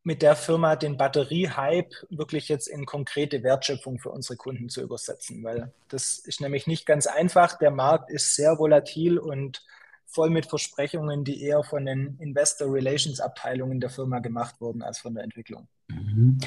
mit 0.04 0.22
der 0.22 0.36
Firma 0.36 0.76
den 0.76 0.98
Batteriehype 0.98 1.90
wirklich 2.10 2.48
jetzt 2.48 2.68
in 2.68 2.86
konkrete 2.86 3.44
Wertschöpfung 3.44 4.00
für 4.00 4.10
unsere 4.10 4.38
Kunden 4.38 4.70
zu 4.70 4.82
übersetzen, 4.82 5.44
weil 5.44 5.72
das 5.90 6.20
ist 6.20 6.42
nämlich 6.42 6.68
nicht 6.68 6.86
ganz 6.86 7.06
einfach. 7.06 7.58
Der 7.58 7.72
Markt 7.72 8.10
ist 8.10 8.36
sehr 8.36 8.58
volatil 8.58 9.20
und 9.20 9.64
voll 10.06 10.30
mit 10.30 10.46
Versprechungen, 10.48 11.24
die 11.24 11.44
eher 11.44 11.64
von 11.64 11.86
den 11.86 12.18
Investor 12.20 12.74
Relations 12.74 13.20
Abteilungen 13.20 13.80
der 13.80 13.90
Firma 13.90 14.20
gemacht 14.20 14.56
wurden 14.60 14.82
als 14.82 15.00
von 15.00 15.14
der 15.14 15.24
Entwicklung. 15.24 15.68
Mhm. 15.90 16.40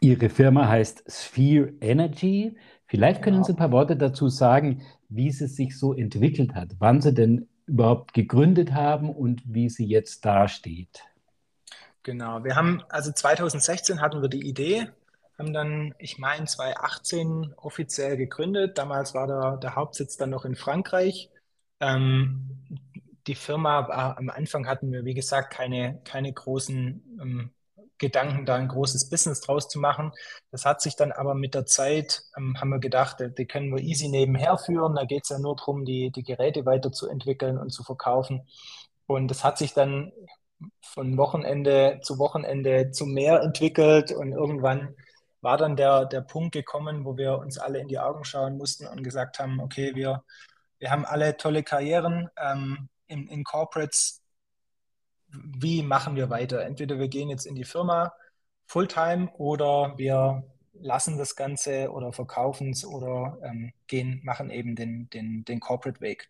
Ihre 0.00 0.28
Firma 0.28 0.68
heißt 0.68 1.04
Sphere 1.08 1.72
Energy. 1.80 2.56
Vielleicht 2.86 3.22
können 3.22 3.36
genau. 3.36 3.46
Sie 3.46 3.52
ein 3.54 3.56
paar 3.56 3.72
Worte 3.72 3.96
dazu 3.96 4.28
sagen, 4.28 4.82
wie 5.08 5.30
sie 5.30 5.48
sich 5.48 5.78
so 5.78 5.94
entwickelt 5.94 6.54
hat, 6.54 6.72
wann 6.78 7.00
Sie 7.00 7.14
denn 7.14 7.48
überhaupt 7.66 8.12
gegründet 8.12 8.72
haben 8.72 9.10
und 9.10 9.42
wie 9.46 9.70
sie 9.70 9.86
jetzt 9.86 10.24
dasteht. 10.24 11.02
Genau, 12.04 12.44
wir 12.44 12.54
haben, 12.54 12.82
also 12.90 13.10
2016 13.12 14.00
hatten 14.02 14.20
wir 14.20 14.28
die 14.28 14.46
Idee, 14.46 14.90
haben 15.38 15.54
dann, 15.54 15.94
ich 15.98 16.18
meine, 16.18 16.44
2018 16.44 17.54
offiziell 17.56 18.16
gegründet. 18.18 18.76
Damals 18.78 19.14
war 19.14 19.26
der, 19.26 19.56
der 19.56 19.74
Hauptsitz 19.74 20.16
dann 20.18 20.30
noch 20.30 20.44
in 20.44 20.54
Frankreich. 20.54 21.30
Ähm, 21.80 22.78
die 23.26 23.34
Firma, 23.34 23.88
war, 23.88 24.18
am 24.18 24.28
Anfang 24.28 24.66
hatten 24.66 24.92
wir, 24.92 25.06
wie 25.06 25.14
gesagt, 25.14 25.52
keine, 25.54 26.00
keine 26.04 26.30
großen 26.30 27.18
ähm, 27.22 27.50
Gedanken, 27.96 28.44
da 28.44 28.56
ein 28.56 28.68
großes 28.68 29.08
Business 29.08 29.40
draus 29.40 29.68
zu 29.68 29.78
machen. 29.78 30.12
Das 30.50 30.66
hat 30.66 30.82
sich 30.82 30.96
dann 30.96 31.10
aber 31.10 31.34
mit 31.34 31.54
der 31.54 31.64
Zeit, 31.64 32.22
ähm, 32.36 32.60
haben 32.60 32.68
wir 32.68 32.80
gedacht, 32.80 33.16
die 33.38 33.46
können 33.46 33.74
wir 33.74 33.82
easy 33.82 34.08
nebenher 34.08 34.58
führen. 34.58 34.94
Da 34.94 35.04
geht 35.06 35.22
es 35.24 35.30
ja 35.30 35.38
nur 35.38 35.56
darum, 35.56 35.86
die, 35.86 36.10
die 36.10 36.22
Geräte 36.22 36.66
weiterzuentwickeln 36.66 37.56
und 37.56 37.70
zu 37.70 37.82
verkaufen. 37.82 38.46
Und 39.06 39.28
das 39.28 39.42
hat 39.42 39.56
sich 39.56 39.72
dann 39.72 40.12
von 40.82 41.16
Wochenende 41.16 42.00
zu 42.02 42.18
Wochenende 42.18 42.90
zu 42.90 43.06
mehr 43.06 43.40
entwickelt 43.40 44.12
und 44.12 44.32
irgendwann 44.32 44.94
war 45.40 45.58
dann 45.58 45.76
der, 45.76 46.06
der 46.06 46.22
Punkt 46.22 46.52
gekommen, 46.52 47.04
wo 47.04 47.16
wir 47.16 47.38
uns 47.38 47.58
alle 47.58 47.78
in 47.78 47.88
die 47.88 47.98
Augen 47.98 48.24
schauen 48.24 48.56
mussten 48.56 48.86
und 48.86 49.04
gesagt 49.04 49.38
haben, 49.38 49.60
okay, 49.60 49.94
wir, 49.94 50.24
wir 50.78 50.90
haben 50.90 51.04
alle 51.04 51.36
tolle 51.36 51.62
Karrieren 51.62 52.30
ähm, 52.36 52.88
in, 53.06 53.28
in 53.28 53.44
Corporates. 53.44 54.22
Wie 55.28 55.82
machen 55.82 56.16
wir 56.16 56.30
weiter? 56.30 56.64
Entweder 56.64 56.98
wir 56.98 57.08
gehen 57.08 57.28
jetzt 57.28 57.44
in 57.44 57.54
die 57.54 57.64
Firma 57.64 58.12
Fulltime 58.66 59.30
oder 59.36 59.94
wir 59.98 60.44
lassen 60.72 61.18
das 61.18 61.36
Ganze 61.36 61.90
oder 61.90 62.12
verkaufen 62.12 62.70
es 62.70 62.84
oder 62.84 63.38
ähm, 63.42 63.72
gehen, 63.86 64.20
machen 64.24 64.50
eben 64.50 64.74
den, 64.74 65.08
den, 65.10 65.44
den 65.44 65.60
Corporate 65.60 66.00
Weg. 66.00 66.28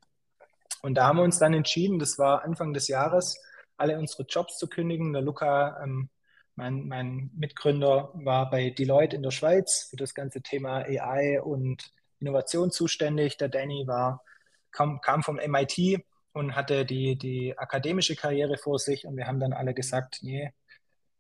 Und 0.83 0.97
da 0.97 1.07
haben 1.07 1.17
wir 1.17 1.25
uns 1.25 1.39
dann 1.39 1.55
entschieden, 1.55 1.99
das 1.99 2.19
war 2.19 2.45
Anfang 2.45 2.75
des 2.75 2.89
Jahres, 2.89 3.41
alle 3.77 3.99
unsere 3.99 4.25
Jobs 4.25 4.59
zu 4.59 4.69
kündigen. 4.69 5.13
Der 5.13 5.23
Luca, 5.23 5.83
ähm, 5.83 6.09
mein, 6.55 6.87
mein 6.87 7.31
Mitgründer, 7.35 8.11
war 8.15 8.51
bei 8.51 8.71
Deloitte 8.71 9.17
in 9.17 9.23
der 9.23 9.31
Schweiz 9.31 9.89
für 9.91 9.97
das 9.97 10.15
ganze 10.15 10.43
Thema 10.43 10.85
AI 10.85 11.41
und 11.43 11.93
Innovation 12.21 12.71
zuständig. 12.71 13.37
Der 13.37 13.49
Danny 13.49 13.87
war, 13.87 14.23
kam, 14.71 15.01
kam 15.01 15.23
vom 15.23 15.39
MIT 15.39 16.05
und 16.33 16.57
hatte 16.57 16.85
die, 16.85 17.17
die 17.17 17.57
akademische 17.59 18.17
Karriere 18.17 18.57
vor 18.59 18.79
sich. 18.79 19.07
Und 19.07 19.17
wir 19.17 19.27
haben 19.27 19.41
dann 19.41 19.53
alle 19.53 19.75
gesagt, 19.75 20.19
nee, 20.23 20.53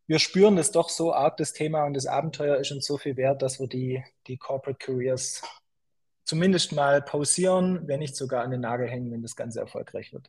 wir 0.07 0.19
spüren 0.19 0.57
das 0.57 0.71
doch 0.71 0.91
so 0.91 1.15
arg, 1.15 1.37
das 1.39 1.53
Thema 1.53 1.85
und 1.85 1.95
das 1.95 2.07
Abenteuer 2.07 2.57
ist 2.57 2.71
uns 2.73 2.87
so 2.87 2.99
viel 2.99 3.17
wert, 3.17 3.41
dass 3.41 3.59
wir 3.59 3.69
die, 3.69 4.05
die 4.27 4.37
Corporate 4.37 4.79
Careers 4.79 5.43
zumindest 6.25 6.73
mal 6.73 7.01
pausieren, 7.01 7.87
wenn 7.89 8.01
nicht 8.01 8.17
sogar 8.17 8.43
an 8.45 8.51
den 8.51 8.61
Nagel 8.61 8.89
hängen, 8.89 9.11
wenn 9.13 9.23
das 9.23 9.37
Ganze 9.37 9.61
erfolgreich 9.61 10.13
wird. 10.13 10.29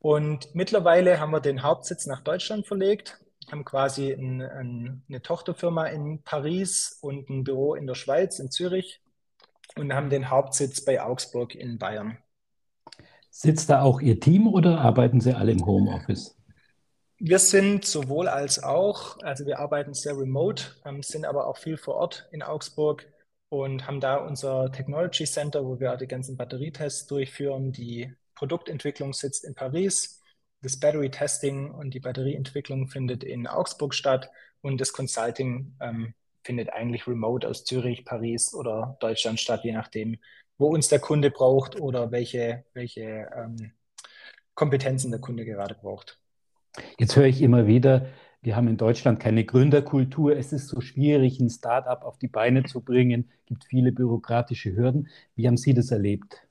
Und 0.00 0.54
mittlerweile 0.54 1.20
haben 1.20 1.30
wir 1.30 1.40
den 1.40 1.62
Hauptsitz 1.62 2.06
nach 2.06 2.22
Deutschland 2.22 2.66
verlegt, 2.66 3.20
haben 3.50 3.64
quasi 3.64 4.12
ein, 4.12 4.42
ein, 4.42 5.02
eine 5.08 5.22
Tochterfirma 5.22 5.86
in 5.86 6.22
Paris 6.22 6.98
und 7.00 7.28
ein 7.30 7.44
Büro 7.44 7.74
in 7.74 7.86
der 7.86 7.94
Schweiz, 7.94 8.38
in 8.38 8.50
Zürich. 8.50 9.00
und 9.76 9.94
haben 9.94 10.10
den 10.10 10.28
Hauptsitz 10.30 10.84
bei 10.84 11.00
Augsburg 11.02 11.54
in 11.54 11.78
Bayern. 11.78 12.18
Sitzt 13.30 13.70
da 13.70 13.80
auch 13.82 14.00
Ihr 14.00 14.20
Team 14.20 14.46
oder 14.46 14.80
arbeiten 14.80 15.20
Sie 15.20 15.32
alle 15.34 15.52
im 15.52 15.64
Homeoffice? 15.64 16.36
Wir 17.18 17.38
sind 17.38 17.84
sowohl 17.84 18.28
als 18.28 18.62
auch, 18.62 19.16
also 19.22 19.46
wir 19.46 19.60
arbeiten 19.60 19.94
sehr 19.94 20.18
remote, 20.18 20.64
ähm, 20.84 21.02
sind 21.02 21.24
aber 21.24 21.46
auch 21.46 21.56
viel 21.56 21.76
vor 21.76 21.94
Ort 21.94 22.28
in 22.32 22.42
Augsburg 22.42 23.06
und 23.48 23.86
haben 23.86 24.00
da 24.00 24.16
unser 24.16 24.72
Technology 24.72 25.24
Center, 25.24 25.64
wo 25.64 25.78
wir 25.78 25.96
die 25.96 26.08
ganzen 26.08 26.36
Batterietests 26.36 27.06
durchführen. 27.06 27.72
Die 27.72 28.12
Produktentwicklung 28.34 29.12
sitzt 29.12 29.44
in 29.44 29.54
Paris, 29.54 30.20
das 30.62 30.78
Battery 30.78 31.10
Testing 31.10 31.70
und 31.70 31.92
die 31.92 32.00
Batterieentwicklung 32.00 32.88
findet 32.88 33.24
in 33.24 33.46
Augsburg 33.46 33.94
statt 33.94 34.30
und 34.60 34.80
das 34.80 34.92
Consulting 34.92 35.74
ähm, 35.80 36.14
findet 36.44 36.72
eigentlich 36.72 37.06
remote 37.06 37.48
aus 37.48 37.64
Zürich, 37.64 38.04
Paris 38.04 38.54
oder 38.54 38.96
Deutschland 39.00 39.40
statt, 39.40 39.64
je 39.64 39.72
nachdem, 39.72 40.18
wo 40.58 40.68
uns 40.68 40.88
der 40.88 41.00
Kunde 41.00 41.30
braucht 41.30 41.80
oder 41.80 42.10
welche, 42.10 42.64
welche 42.74 43.28
ähm, 43.36 43.72
Kompetenzen 44.54 45.10
der 45.10 45.20
Kunde 45.20 45.44
gerade 45.44 45.74
braucht. 45.74 46.18
Jetzt 46.98 47.16
höre 47.16 47.26
ich 47.26 47.42
immer 47.42 47.66
wieder, 47.66 48.06
wir 48.44 48.56
haben 48.56 48.66
in 48.66 48.76
Deutschland 48.76 49.20
keine 49.20 49.44
Gründerkultur. 49.44 50.36
Es 50.36 50.52
ist 50.52 50.66
so 50.66 50.80
schwierig, 50.80 51.38
ein 51.38 51.48
Startup 51.48 52.02
auf 52.02 52.18
die 52.18 52.28
Beine 52.28 52.64
zu 52.64 52.80
bringen. 52.80 53.30
Es 53.38 53.46
gibt 53.46 53.64
viele 53.64 53.92
bürokratische 53.92 54.74
Hürden. 54.74 55.08
Wie 55.36 55.46
haben 55.46 55.56
Sie 55.56 55.74
das 55.74 55.92
erlebt? 55.92 56.42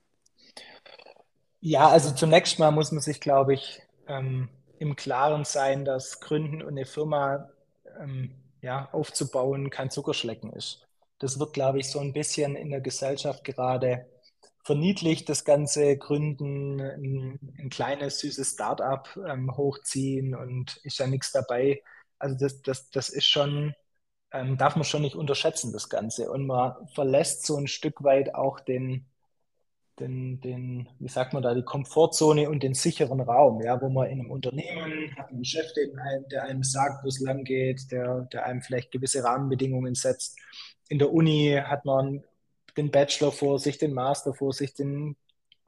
Ja, 1.61 1.89
also 1.89 2.11
zunächst 2.13 2.59
mal 2.59 2.71
muss 2.71 2.91
man 2.91 3.01
sich, 3.01 3.19
glaube 3.21 3.53
ich, 3.53 3.81
ähm, 4.07 4.49
im 4.79 4.95
Klaren 4.95 5.45
sein, 5.45 5.85
dass 5.85 6.19
Gründen 6.19 6.61
und 6.61 6.69
eine 6.69 6.85
Firma 6.85 7.49
ähm, 7.99 8.31
ja, 8.61 8.89
aufzubauen 8.91 9.69
kein 9.69 9.91
Zuckerschlecken 9.91 10.53
ist. 10.53 10.87
Das 11.19 11.39
wird, 11.39 11.53
glaube 11.53 11.79
ich, 11.79 11.89
so 11.89 11.99
ein 11.99 12.13
bisschen 12.13 12.55
in 12.55 12.71
der 12.71 12.81
Gesellschaft 12.81 13.43
gerade 13.43 14.07
verniedlicht, 14.63 15.29
das 15.29 15.45
ganze 15.45 15.97
Gründen, 15.97 16.79
ein, 16.81 17.39
ein 17.59 17.69
kleines, 17.69 18.19
süßes 18.19 18.53
Start-up 18.53 19.17
ähm, 19.27 19.55
hochziehen 19.55 20.35
und 20.35 20.77
ist 20.83 20.99
ja 20.99 21.07
nichts 21.07 21.31
dabei. 21.31 21.81
Also 22.19 22.37
das, 22.39 22.61
das, 22.63 22.89
das 22.91 23.09
ist 23.09 23.27
schon, 23.27 23.75
ähm, 24.31 24.57
darf 24.57 24.75
man 24.75 24.85
schon 24.85 25.01
nicht 25.03 25.15
unterschätzen, 25.15 25.73
das 25.73 25.89
Ganze. 25.89 26.31
Und 26.31 26.47
man 26.47 26.87
verlässt 26.95 27.45
so 27.45 27.57
ein 27.57 27.67
Stück 27.67 28.03
weit 28.03 28.35
auch 28.35 28.59
den, 28.59 29.07
den, 30.01 30.41
den, 30.41 30.89
wie 30.99 31.07
sagt 31.07 31.33
man 31.33 31.43
da, 31.43 31.53
die 31.53 31.63
Komfortzone 31.63 32.49
und 32.49 32.63
den 32.63 32.73
sicheren 32.73 33.21
Raum, 33.21 33.61
ja, 33.61 33.81
wo 33.81 33.89
man 33.89 34.09
in 34.09 34.19
einem 34.19 34.31
Unternehmen 34.31 35.15
hat 35.15 35.29
einen 35.29 35.45
Chef, 35.45 35.67
der 36.31 36.43
einem 36.43 36.63
sagt, 36.63 37.03
wo 37.03 37.07
es 37.07 37.19
lang 37.19 37.43
geht, 37.43 37.91
der, 37.91 38.21
der 38.33 38.45
einem 38.45 38.61
vielleicht 38.61 38.91
gewisse 38.91 39.23
Rahmenbedingungen 39.23 39.95
setzt. 39.95 40.37
In 40.89 40.99
der 40.99 41.13
Uni 41.13 41.59
hat 41.63 41.85
man 41.85 42.23
den 42.75 42.91
Bachelor 42.91 43.31
vor 43.31 43.59
sich, 43.59 43.77
den 43.77 43.93
Master 43.93 44.33
vor 44.33 44.53
sich, 44.53 44.73
den 44.73 45.15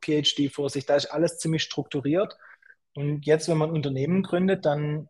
PhD 0.01 0.49
vor 0.51 0.69
sich. 0.69 0.85
Da 0.85 0.95
ist 0.95 1.07
alles 1.07 1.37
ziemlich 1.37 1.63
strukturiert. 1.63 2.37
Und 2.95 3.25
jetzt, 3.25 3.47
wenn 3.47 3.57
man 3.57 3.69
ein 3.69 3.75
Unternehmen 3.75 4.23
gründet, 4.23 4.65
dann 4.65 5.09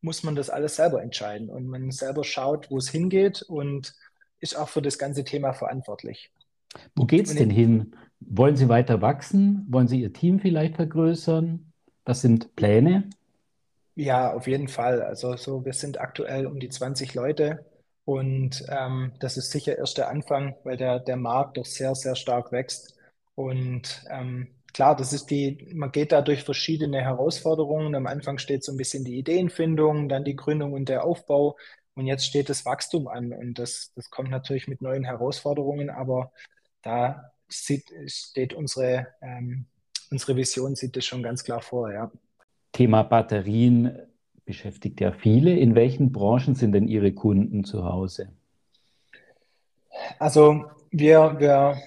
muss 0.00 0.22
man 0.22 0.34
das 0.34 0.50
alles 0.50 0.76
selber 0.76 1.02
entscheiden 1.02 1.48
und 1.48 1.66
man 1.66 1.90
selber 1.90 2.24
schaut, 2.24 2.70
wo 2.70 2.78
es 2.78 2.90
hingeht 2.90 3.42
und 3.42 3.94
ist 4.38 4.56
auch 4.56 4.68
für 4.68 4.82
das 4.82 4.98
ganze 4.98 5.24
Thema 5.24 5.54
verantwortlich. 5.54 6.30
Wo 6.94 7.04
geht 7.04 7.26
es 7.26 7.34
denn 7.34 7.50
hin? 7.50 7.94
Wollen 8.20 8.56
Sie 8.56 8.68
weiter 8.68 9.02
wachsen? 9.02 9.66
Wollen 9.68 9.88
Sie 9.88 10.00
Ihr 10.00 10.12
Team 10.12 10.40
vielleicht 10.40 10.76
vergrößern? 10.76 11.72
Was 12.04 12.20
sind 12.20 12.54
Pläne? 12.56 13.08
Ja, 13.94 14.32
auf 14.32 14.46
jeden 14.46 14.68
Fall. 14.68 15.02
Also 15.02 15.36
so, 15.36 15.64
wir 15.64 15.72
sind 15.72 16.00
aktuell 16.00 16.46
um 16.46 16.58
die 16.58 16.68
20 16.68 17.14
Leute 17.14 17.64
und 18.04 18.64
ähm, 18.68 19.12
das 19.20 19.36
ist 19.36 19.50
sicher 19.50 19.78
erst 19.78 19.98
der 19.98 20.10
Anfang, 20.10 20.56
weil 20.64 20.76
der, 20.76 21.00
der 21.00 21.16
Markt 21.16 21.56
doch 21.56 21.64
sehr, 21.64 21.94
sehr 21.94 22.16
stark 22.16 22.52
wächst. 22.52 22.96
Und 23.34 24.04
ähm, 24.10 24.48
klar, 24.72 24.94
das 24.96 25.12
ist 25.12 25.30
die, 25.30 25.70
man 25.74 25.90
geht 25.90 26.12
da 26.12 26.20
durch 26.20 26.44
verschiedene 26.44 27.00
Herausforderungen. 27.00 27.94
Am 27.94 28.06
Anfang 28.06 28.38
steht 28.38 28.64
so 28.64 28.72
ein 28.72 28.76
bisschen 28.76 29.04
die 29.04 29.18
Ideenfindung, 29.18 30.08
dann 30.08 30.24
die 30.24 30.36
Gründung 30.36 30.72
und 30.72 30.88
der 30.88 31.04
Aufbau. 31.04 31.56
Und 31.94 32.06
jetzt 32.06 32.26
steht 32.26 32.48
das 32.50 32.66
Wachstum 32.66 33.08
an. 33.08 33.32
Und 33.32 33.58
das, 33.58 33.92
das 33.94 34.10
kommt 34.10 34.30
natürlich 34.30 34.68
mit 34.68 34.82
neuen 34.82 35.04
Herausforderungen, 35.04 35.88
aber 35.88 36.32
da 36.84 37.32
sieht, 37.48 37.84
steht 38.06 38.54
unsere, 38.54 39.08
ähm, 39.20 39.66
unsere 40.10 40.36
Vision, 40.36 40.74
sieht 40.76 40.96
das 40.96 41.04
schon 41.04 41.22
ganz 41.22 41.44
klar 41.44 41.60
vor, 41.60 41.92
ja. 41.92 42.10
Thema 42.72 43.02
Batterien 43.02 43.98
beschäftigt 44.44 45.00
ja 45.00 45.12
viele. 45.12 45.56
In 45.56 45.74
welchen 45.74 46.12
Branchen 46.12 46.54
sind 46.54 46.72
denn 46.72 46.88
Ihre 46.88 47.12
Kunden 47.12 47.64
zu 47.64 47.84
Hause? 47.84 48.30
Also 50.18 50.64
wir, 50.90 51.36
wir 51.38 51.80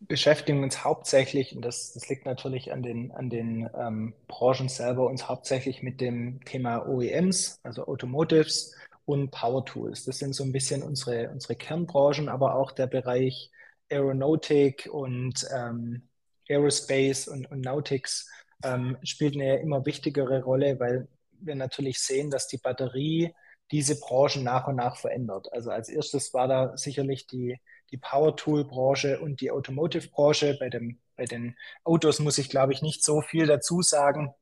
beschäftigen 0.00 0.62
uns 0.62 0.84
hauptsächlich, 0.84 1.54
und 1.54 1.64
das, 1.64 1.92
das 1.92 2.08
liegt 2.08 2.26
natürlich 2.26 2.72
an 2.72 2.82
den, 2.82 3.10
an 3.12 3.30
den 3.30 3.68
ähm, 3.78 4.14
Branchen 4.28 4.68
selber, 4.68 5.06
uns 5.06 5.28
hauptsächlich 5.28 5.82
mit 5.82 6.00
dem 6.00 6.44
Thema 6.44 6.86
OEMs, 6.88 7.60
also 7.62 7.86
Automotives 7.86 8.74
und 9.06 9.30
Power 9.30 9.64
Tools. 9.64 10.04
Das 10.04 10.18
sind 10.18 10.34
so 10.34 10.44
ein 10.44 10.52
bisschen 10.52 10.82
unsere, 10.82 11.30
unsere 11.30 11.56
Kernbranchen, 11.56 12.28
aber 12.28 12.54
auch 12.54 12.72
der 12.72 12.86
Bereich 12.86 13.50
Aeronautik 13.90 14.88
und 14.90 15.46
ähm, 15.54 16.08
Aerospace 16.48 17.28
und, 17.28 17.50
und 17.50 17.60
Nautics 17.60 18.28
ähm, 18.62 18.96
spielt 19.02 19.34
eine 19.34 19.60
immer 19.60 19.84
wichtigere 19.86 20.42
Rolle, 20.42 20.78
weil 20.80 21.08
wir 21.32 21.54
natürlich 21.54 22.00
sehen, 22.00 22.30
dass 22.30 22.48
die 22.48 22.58
Batterie 22.58 23.34
diese 23.70 23.98
Branchen 23.98 24.44
nach 24.44 24.68
und 24.68 24.76
nach 24.76 24.96
verändert. 24.96 25.52
Also 25.52 25.70
als 25.70 25.88
erstes 25.88 26.34
war 26.34 26.48
da 26.48 26.76
sicherlich 26.76 27.26
die, 27.26 27.58
die 27.90 27.96
Power-Tool-Branche 27.96 29.20
und 29.20 29.40
die 29.40 29.50
Automotive-Branche. 29.50 30.56
Bei, 30.58 30.70
bei 31.16 31.24
den 31.24 31.56
Autos 31.82 32.18
muss 32.20 32.38
ich, 32.38 32.50
glaube 32.50 32.72
ich, 32.72 32.82
nicht 32.82 33.02
so 33.04 33.20
viel 33.20 33.46
dazu 33.46 33.82
sagen. 33.82 34.34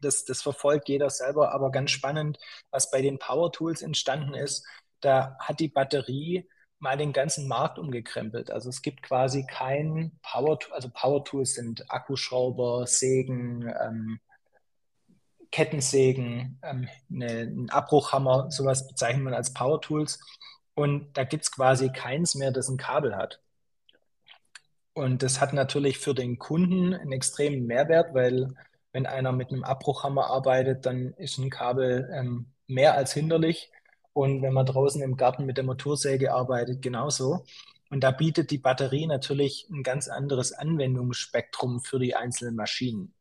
Das, 0.00 0.24
das 0.24 0.42
verfolgt 0.42 0.88
jeder 0.88 1.10
selber, 1.10 1.52
aber 1.52 1.72
ganz 1.72 1.90
spannend, 1.90 2.38
was 2.70 2.90
bei 2.90 3.02
den 3.02 3.18
Power-Tools 3.18 3.82
entstanden 3.82 4.34
ist, 4.34 4.64
da 5.00 5.36
hat 5.40 5.58
die 5.58 5.68
Batterie 5.68 6.48
mal 6.78 6.96
den 6.96 7.12
ganzen 7.12 7.48
Markt 7.48 7.78
umgekrempelt. 7.78 8.50
Also 8.50 8.68
es 8.68 8.82
gibt 8.82 9.02
quasi 9.02 9.46
kein 9.46 10.12
Power, 10.22 10.58
also 10.70 10.88
Power 10.90 11.24
Tools 11.24 11.54
sind 11.54 11.90
Akkuschrauber, 11.90 12.86
Sägen, 12.86 13.72
ähm, 13.80 14.20
Kettensägen, 15.50 16.60
ähm, 16.62 16.88
eine, 17.10 17.40
ein 17.42 17.70
Abbruchhammer, 17.70 18.50
sowas 18.50 18.86
bezeichnet 18.86 19.24
man 19.24 19.34
als 19.34 19.52
Power 19.54 19.80
Tools. 19.80 20.20
Und 20.74 21.16
da 21.16 21.24
gibt 21.24 21.44
es 21.44 21.50
quasi 21.50 21.90
keins 21.90 22.34
mehr, 22.34 22.52
das 22.52 22.68
ein 22.68 22.76
Kabel 22.76 23.16
hat. 23.16 23.40
Und 24.92 25.22
das 25.22 25.40
hat 25.40 25.52
natürlich 25.52 25.98
für 25.98 26.14
den 26.14 26.38
Kunden 26.38 26.94
einen 26.94 27.12
extremen 27.12 27.66
Mehrwert, 27.66 28.14
weil 28.14 28.54
wenn 28.92 29.06
einer 29.06 29.32
mit 29.32 29.50
einem 29.50 29.64
Abbruchhammer 29.64 30.26
arbeitet, 30.26 30.86
dann 30.86 31.14
ist 31.14 31.38
ein 31.38 31.50
Kabel 31.50 32.10
ähm, 32.12 32.46
mehr 32.66 32.94
als 32.94 33.12
hinderlich. 33.12 33.70
Und 34.18 34.42
wenn 34.42 34.52
man 34.52 34.66
draußen 34.66 35.00
im 35.00 35.16
Garten 35.16 35.46
mit 35.46 35.58
der 35.58 35.64
Motorsäge 35.64 36.32
arbeitet, 36.34 36.82
genauso. 36.82 37.44
Und 37.88 38.02
da 38.02 38.10
bietet 38.10 38.50
die 38.50 38.58
Batterie 38.58 39.06
natürlich 39.06 39.68
ein 39.70 39.84
ganz 39.84 40.08
anderes 40.08 40.50
Anwendungsspektrum 40.52 41.78
für 41.78 42.00
die 42.00 42.16
einzelnen 42.16 42.56
Maschinen 42.56 43.14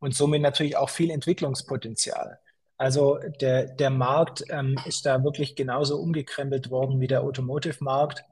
und 0.00 0.12
somit 0.12 0.42
natürlich 0.42 0.76
auch 0.76 0.90
viel 0.90 1.12
Entwicklungspotenzial. 1.12 2.40
Also 2.78 3.20
der, 3.40 3.66
der 3.66 3.90
Markt 3.90 4.42
ähm, 4.48 4.76
ist 4.86 5.06
da 5.06 5.22
wirklich 5.22 5.54
genauso 5.54 6.00
umgekrempelt 6.00 6.68
worden 6.68 6.98
wie 6.98 7.06
der 7.06 7.22
Automotive-Markt. 7.22 8.24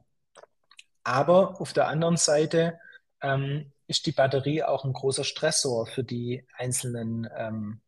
Aber 1.05 1.61
auf 1.61 1.71
der 1.71 1.87
anderen 1.87 2.17
Seite 2.17 2.79
ähm, 3.21 3.71
ist 3.87 4.05
die 4.07 4.11
Batterie 4.11 4.63
auch 4.63 4.83
ein 4.83 4.91
großer 4.91 5.23
Stressor 5.23 5.87
für 5.87 6.03
die 6.03 6.45
einzelnen 6.57 7.29
ähm, 7.37 7.79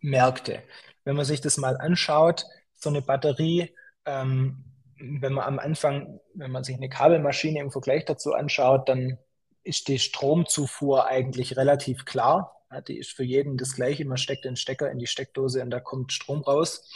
Märkte. 0.00 0.62
Wenn 1.04 1.16
man 1.16 1.26
sich 1.26 1.42
das 1.42 1.58
mal 1.58 1.76
anschaut, 1.76 2.46
so 2.76 2.90
eine 2.90 3.02
Batterie, 3.02 3.74
ähm, 4.04 4.64
wenn 4.98 5.32
man 5.32 5.44
am 5.44 5.58
Anfang, 5.58 6.20
wenn 6.34 6.50
man 6.50 6.64
sich 6.64 6.76
eine 6.76 6.88
Kabelmaschine 6.88 7.60
im 7.60 7.70
Vergleich 7.70 8.04
dazu 8.04 8.32
anschaut, 8.32 8.88
dann 8.88 9.18
ist 9.62 9.88
die 9.88 9.98
Stromzufuhr 9.98 11.06
eigentlich 11.06 11.56
relativ 11.56 12.04
klar. 12.04 12.62
Die 12.88 12.98
ist 12.98 13.12
für 13.12 13.24
jeden 13.24 13.56
das 13.56 13.74
gleiche. 13.74 14.04
Man 14.04 14.16
steckt 14.16 14.44
den 14.44 14.56
Stecker 14.56 14.90
in 14.90 14.98
die 14.98 15.06
Steckdose 15.06 15.62
und 15.62 15.70
da 15.70 15.80
kommt 15.80 16.12
Strom 16.12 16.42
raus. 16.42 16.90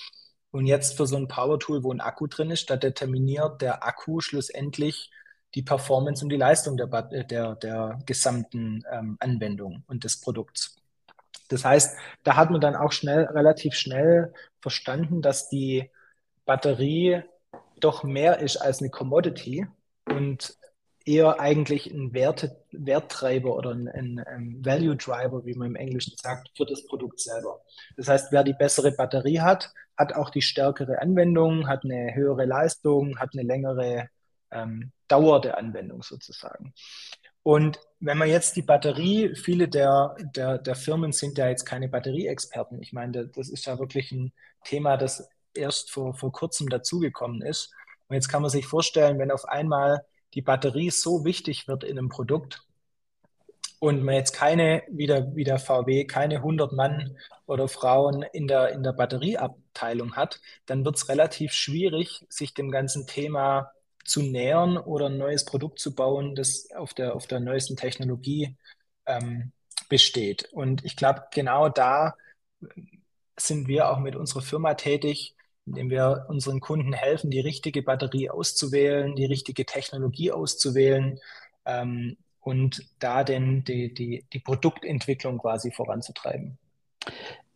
Und 0.50 0.66
jetzt 0.66 0.96
für 0.96 1.06
so 1.06 1.16
ein 1.16 1.28
Power-Tool, 1.28 1.84
wo 1.84 1.92
ein 1.92 2.00
Akku 2.00 2.26
drin 2.26 2.50
ist, 2.50 2.70
da 2.70 2.76
determiniert 2.76 3.62
der 3.62 3.84
Akku 3.84 4.20
schlussendlich 4.20 5.10
die 5.54 5.62
Performance 5.62 6.24
und 6.24 6.30
die 6.30 6.36
Leistung 6.36 6.76
der, 6.76 6.86
der, 6.86 7.56
der 7.56 7.98
gesamten 8.06 8.82
ähm, 8.90 9.16
Anwendung 9.20 9.84
und 9.86 10.04
des 10.04 10.20
Produkts. 10.20 10.79
Das 11.50 11.64
heißt, 11.64 11.98
da 12.22 12.36
hat 12.36 12.50
man 12.50 12.60
dann 12.60 12.76
auch 12.76 12.92
schnell, 12.92 13.24
relativ 13.24 13.74
schnell 13.74 14.32
verstanden, 14.60 15.20
dass 15.20 15.48
die 15.48 15.90
Batterie 16.46 17.22
doch 17.78 18.04
mehr 18.04 18.38
ist 18.38 18.56
als 18.56 18.80
eine 18.80 18.90
Commodity 18.90 19.66
und 20.06 20.56
eher 21.04 21.40
eigentlich 21.40 21.86
ein 21.86 22.12
Werte, 22.12 22.56
Werttreiber 22.70 23.56
oder 23.56 23.70
ein, 23.70 23.88
ein, 23.88 24.18
ein, 24.20 24.64
Value 24.64 24.96
Driver, 24.96 25.44
wie 25.44 25.54
man 25.54 25.68
im 25.68 25.76
Englischen 25.76 26.14
sagt, 26.16 26.50
für 26.56 26.66
das 26.66 26.86
Produkt 26.86 27.20
selber. 27.20 27.62
Das 27.96 28.08
heißt, 28.08 28.32
wer 28.32 28.44
die 28.44 28.52
bessere 28.52 28.92
Batterie 28.92 29.40
hat, 29.40 29.72
hat 29.96 30.14
auch 30.14 30.30
die 30.30 30.42
stärkere 30.42 31.00
Anwendung, 31.00 31.68
hat 31.68 31.84
eine 31.84 32.14
höhere 32.14 32.44
Leistung, 32.44 33.18
hat 33.18 33.30
eine 33.32 33.42
längere 33.42 34.08
ähm, 34.50 34.92
Dauer 35.08 35.40
der 35.40 35.58
Anwendung 35.58 36.02
sozusagen. 36.02 36.74
Und 37.42 37.80
wenn 38.00 38.16
man 38.18 38.28
jetzt 38.28 38.56
die 38.56 38.62
Batterie, 38.62 39.34
viele 39.36 39.68
der, 39.68 40.16
der, 40.34 40.58
der 40.58 40.74
Firmen 40.74 41.12
sind 41.12 41.36
ja 41.36 41.48
jetzt 41.48 41.66
keine 41.66 41.88
Batterieexperten. 41.88 42.80
Ich 42.82 42.92
meine, 42.94 43.26
das 43.26 43.50
ist 43.50 43.66
ja 43.66 43.78
wirklich 43.78 44.10
ein 44.10 44.32
Thema, 44.64 44.96
das 44.96 45.28
erst 45.54 45.90
vor, 45.90 46.14
vor 46.14 46.32
kurzem 46.32 46.68
dazugekommen 46.70 47.42
ist. 47.42 47.72
Und 48.08 48.14
jetzt 48.14 48.28
kann 48.28 48.42
man 48.42 48.50
sich 48.50 48.66
vorstellen, 48.66 49.18
wenn 49.18 49.30
auf 49.30 49.44
einmal 49.44 50.04
die 50.32 50.42
Batterie 50.42 50.90
so 50.90 51.24
wichtig 51.24 51.68
wird 51.68 51.84
in 51.84 51.98
einem 51.98 52.08
Produkt 52.08 52.64
und 53.80 54.02
man 54.02 54.14
jetzt 54.14 54.32
keine, 54.32 54.82
wieder, 54.88 55.34
wieder 55.34 55.58
VW, 55.58 56.06
keine 56.06 56.36
100 56.36 56.72
Mann 56.72 57.16
oder 57.46 57.68
Frauen 57.68 58.22
in 58.22 58.48
der, 58.48 58.70
in 58.70 58.82
der 58.82 58.92
Batterieabteilung 58.92 60.16
hat, 60.16 60.40
dann 60.66 60.84
wird 60.84 60.96
es 60.96 61.08
relativ 61.08 61.52
schwierig, 61.52 62.24
sich 62.30 62.54
dem 62.54 62.70
ganzen 62.70 63.06
Thema 63.06 63.72
zu 64.04 64.22
nähern 64.22 64.76
oder 64.76 65.06
ein 65.06 65.18
neues 65.18 65.44
Produkt 65.44 65.78
zu 65.78 65.94
bauen, 65.94 66.34
das 66.34 66.70
auf 66.72 66.94
der, 66.94 67.14
auf 67.14 67.26
der 67.26 67.40
neuesten 67.40 67.76
Technologie 67.76 68.56
ähm, 69.06 69.52
besteht. 69.88 70.48
Und 70.52 70.84
ich 70.84 70.96
glaube, 70.96 71.24
genau 71.32 71.68
da 71.68 72.14
sind 73.38 73.68
wir 73.68 73.90
auch 73.90 73.98
mit 73.98 74.16
unserer 74.16 74.42
Firma 74.42 74.74
tätig, 74.74 75.34
indem 75.66 75.90
wir 75.90 76.26
unseren 76.28 76.60
Kunden 76.60 76.92
helfen, 76.92 77.30
die 77.30 77.40
richtige 77.40 77.82
Batterie 77.82 78.30
auszuwählen, 78.30 79.14
die 79.14 79.26
richtige 79.26 79.66
Technologie 79.66 80.32
auszuwählen 80.32 81.18
ähm, 81.64 82.16
und 82.40 82.86
da 82.98 83.24
denn 83.24 83.64
die, 83.64 83.92
die, 83.92 84.24
die 84.32 84.40
Produktentwicklung 84.40 85.38
quasi 85.38 85.70
voranzutreiben. 85.70 86.58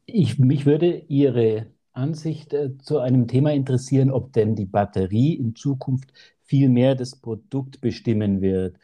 Ich, 0.07 0.39
mich 0.39 0.67
würde 0.67 1.05
Ihre 1.09 1.67
Ansicht 1.93 2.53
äh, 2.53 2.77
zu 2.79 2.99
einem 2.99 3.27
Thema 3.29 3.53
interessieren, 3.53 4.11
ob 4.11 4.33
denn 4.33 4.55
die 4.55 4.67
Batterie 4.67 5.35
in 5.35 5.55
Zukunft 5.55 6.13
viel 6.45 6.69
mehr 6.69 6.95
das 6.95 7.17
Produkt 7.17 7.81
bestimmen 7.81 8.41
wird. 8.41 8.77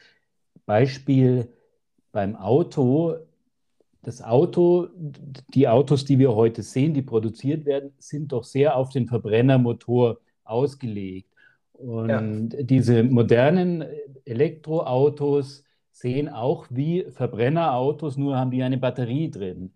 Beispiel 0.67 1.49
beim 2.13 2.37
Auto. 2.37 3.17
Das 4.03 4.23
Auto, 4.23 4.89
die 5.53 5.69
Autos, 5.69 6.07
die 6.07 6.19
wir 6.19 6.35
heute 6.35 6.63
sehen, 6.63 6.95
die 6.95 7.03
produziert 7.03 7.67
werden, 7.67 7.93
sind 7.99 8.33
doch 8.33 8.45
sehr 8.45 8.77
auf 8.77 8.89
den 8.89 9.07
Verbrennermotor 9.07 10.21
ausgelegt. 10.45 11.29
Und 11.75 12.09
ja. 12.09 12.63
diese 12.63 13.03
modernen 13.03 13.85
Elektroautos 14.25 15.65
sehen 15.93 16.29
auch 16.29 16.67
wie 16.71 17.07
Verbrennerautos, 17.11 18.17
nur 18.17 18.39
haben 18.39 18.51
die 18.51 18.63
eine 18.63 18.79
Batterie 18.79 19.31
drin. 19.31 19.73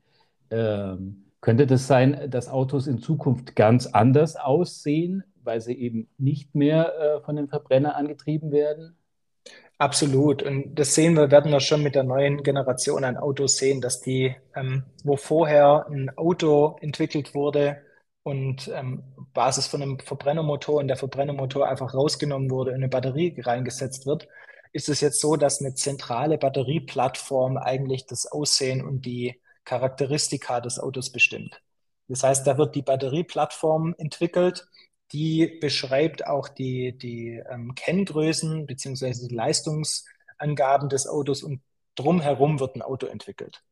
Ähm, 0.51 1.25
könnte 1.41 1.67
das 1.67 1.87
sein, 1.87 2.31
dass 2.31 2.49
Autos 2.49 2.87
in 2.87 2.99
Zukunft 2.99 3.55
ganz 3.55 3.87
anders 3.87 4.37
aussehen, 4.37 5.25
weil 5.45 5.61
sie 5.61 5.79
eben 5.79 6.09
nicht 6.19 6.55
mehr 6.55 6.95
äh, 6.99 7.21
von 7.23 7.37
dem 7.37 7.49
Verbrenner 7.49 7.97
angetrieben 7.97 8.53
werden? 8.53 8.97
Absolut. 9.79 10.43
Und 10.43 10.77
das 10.77 10.95
sehen 10.95 11.15
wir, 11.15 11.31
werden 11.31 11.51
wir 11.51 11.61
schon 11.61 11.83
mit 11.83 11.95
der 11.95 12.05
neuen 12.05 12.43
Generation 12.43 13.05
an 13.05 13.17
Autos 13.17 13.57
sehen, 13.57 13.81
dass 13.81 14.01
die, 14.01 14.35
ähm, 14.55 14.85
wo 15.03 15.17
vorher 15.17 15.87
ein 15.91 16.17
Auto 16.17 16.77
entwickelt 16.81 17.35
wurde 17.35 17.83
und 18.23 18.69
ähm, 18.73 19.03
Basis 19.35 19.67
von 19.67 19.83
einem 19.83 19.99
Verbrennermotor 19.99 20.77
und 20.77 20.89
der 20.89 20.97
Verbrennermotor 20.97 21.69
einfach 21.69 21.93
rausgenommen 21.93 22.51
wurde 22.51 22.71
und 22.71 22.77
eine 22.77 22.89
Batterie 22.89 23.35
reingesetzt 23.41 24.07
wird, 24.07 24.29
ist 24.73 24.89
es 24.89 25.01
jetzt 25.01 25.21
so, 25.21 25.37
dass 25.37 25.61
eine 25.61 25.75
zentrale 25.75 26.39
Batterieplattform 26.39 27.57
eigentlich 27.57 28.07
das 28.07 28.27
Aussehen 28.27 28.85
und 28.85 29.05
die 29.05 29.41
Charakteristika 29.65 30.61
des 30.61 30.79
Autos 30.79 31.11
bestimmt. 31.11 31.61
Das 32.09 32.23
heißt, 32.23 32.47
da 32.47 32.59
wird 32.59 32.75
die 32.75 32.83
Batterieplattform 32.83 33.95
entwickelt 33.99 34.67
die 35.13 35.59
beschreibt 35.61 36.27
auch 36.27 36.49
die, 36.49 36.97
die 36.97 37.43
ähm, 37.51 37.75
Kenngrößen 37.75 38.67
bzw. 38.67 39.29
die 39.29 39.35
Leistungsangaben 39.35 40.89
des 40.89 41.07
Autos 41.07 41.43
und 41.43 41.63
drumherum 41.95 42.61
wird 42.61 42.77
ein 42.77 42.83
Auto 42.83 43.07
entwickelt. 43.07 43.63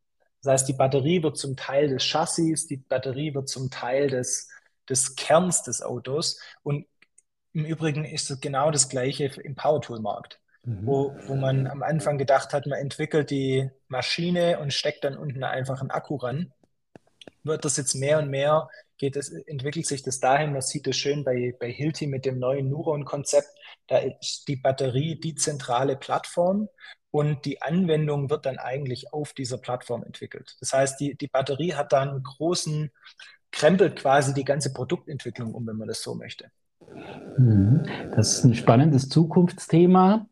Das 0.42 0.52
heißt, 0.52 0.68
die 0.68 0.74
Batterie 0.74 1.22
wird 1.22 1.38
zum 1.38 1.56
Teil 1.56 1.88
des 1.88 2.04
Chassis, 2.04 2.66
die 2.66 2.76
Batterie 2.76 3.34
wird 3.34 3.48
zum 3.48 3.70
Teil 3.70 4.08
des, 4.08 4.48
des 4.88 5.14
Kerns 5.16 5.62
des 5.62 5.82
Autos 5.82 6.40
und 6.62 6.86
im 7.52 7.64
Übrigen 7.64 8.04
ist 8.04 8.30
es 8.30 8.40
genau 8.40 8.70
das 8.70 8.88
Gleiche 8.88 9.26
im 9.42 9.54
Powertool-Markt, 9.54 10.40
mhm. 10.64 10.86
wo, 10.86 11.14
wo 11.26 11.34
man 11.34 11.66
am 11.66 11.82
Anfang 11.82 12.18
gedacht 12.18 12.52
hat, 12.52 12.66
man 12.66 12.78
entwickelt 12.78 13.30
die 13.30 13.70
Maschine 13.88 14.58
und 14.58 14.72
steckt 14.72 15.04
dann 15.04 15.16
unten 15.16 15.44
einfach 15.44 15.80
einen 15.80 15.90
Akku 15.90 16.16
ran. 16.16 16.52
Wird 17.44 17.64
das 17.64 17.76
jetzt 17.76 17.94
mehr 17.94 18.18
und 18.18 18.30
mehr 18.30 18.68
geht 19.02 19.16
es, 19.16 19.30
entwickelt 19.30 19.84
sich 19.84 20.04
das 20.04 20.20
dahin, 20.20 20.52
man 20.52 20.62
sieht 20.62 20.86
es 20.86 20.96
schön 20.96 21.24
bei, 21.24 21.56
bei 21.58 21.72
Hilti 21.72 22.06
mit 22.06 22.24
dem 22.24 22.38
neuen 22.38 22.70
Neuron-Konzept, 22.70 23.48
da 23.88 23.98
ist 23.98 24.46
die 24.46 24.54
Batterie 24.54 25.18
die 25.18 25.34
zentrale 25.34 25.96
Plattform 25.96 26.68
und 27.10 27.44
die 27.44 27.60
Anwendung 27.62 28.30
wird 28.30 28.46
dann 28.46 28.58
eigentlich 28.58 29.12
auf 29.12 29.32
dieser 29.32 29.58
Plattform 29.58 30.04
entwickelt. 30.04 30.56
Das 30.60 30.72
heißt, 30.72 31.00
die, 31.00 31.16
die 31.16 31.26
Batterie 31.26 31.74
hat 31.74 31.92
dann 31.92 32.10
einen 32.10 32.22
großen, 32.22 32.92
krempelt 33.50 33.96
quasi 33.96 34.34
die 34.34 34.44
ganze 34.44 34.72
Produktentwicklung 34.72 35.52
um, 35.52 35.66
wenn 35.66 35.76
man 35.76 35.88
das 35.88 36.00
so 36.00 36.14
möchte. 36.14 36.52
Mhm. 37.38 37.84
Das 38.14 38.38
ist 38.38 38.44
ein 38.44 38.54
spannendes 38.54 39.08
Zukunftsthema. 39.08 40.28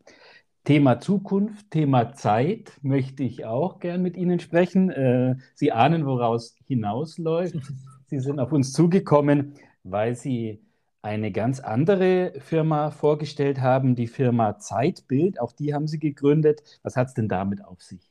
Thema 0.63 1.01
Zukunft, 1.01 1.71
Thema 1.71 2.13
Zeit 2.13 2.71
möchte 2.83 3.23
ich 3.23 3.43
auch 3.43 3.79
gern 3.79 4.01
mit 4.01 4.15
Ihnen 4.15 4.39
sprechen. 4.39 4.91
Äh, 4.91 5.35
Sie 5.55 5.73
ahnen, 5.73 6.05
woraus 6.05 6.55
hinausläuft. 6.67 7.55
Sie 8.11 8.19
sind 8.19 8.41
auf 8.41 8.51
uns 8.51 8.73
zugekommen, 8.73 9.55
weil 9.83 10.15
Sie 10.15 10.59
eine 11.01 11.31
ganz 11.31 11.61
andere 11.61 12.33
Firma 12.39 12.91
vorgestellt 12.91 13.61
haben, 13.61 13.95
die 13.95 14.07
Firma 14.07 14.59
Zeitbild. 14.59 15.39
Auch 15.39 15.53
die 15.53 15.73
haben 15.73 15.87
Sie 15.87 15.97
gegründet. 15.97 16.61
Was 16.83 16.97
hat 16.97 17.07
es 17.07 17.13
denn 17.13 17.29
damit 17.29 17.63
auf 17.63 17.81
sich? 17.81 18.01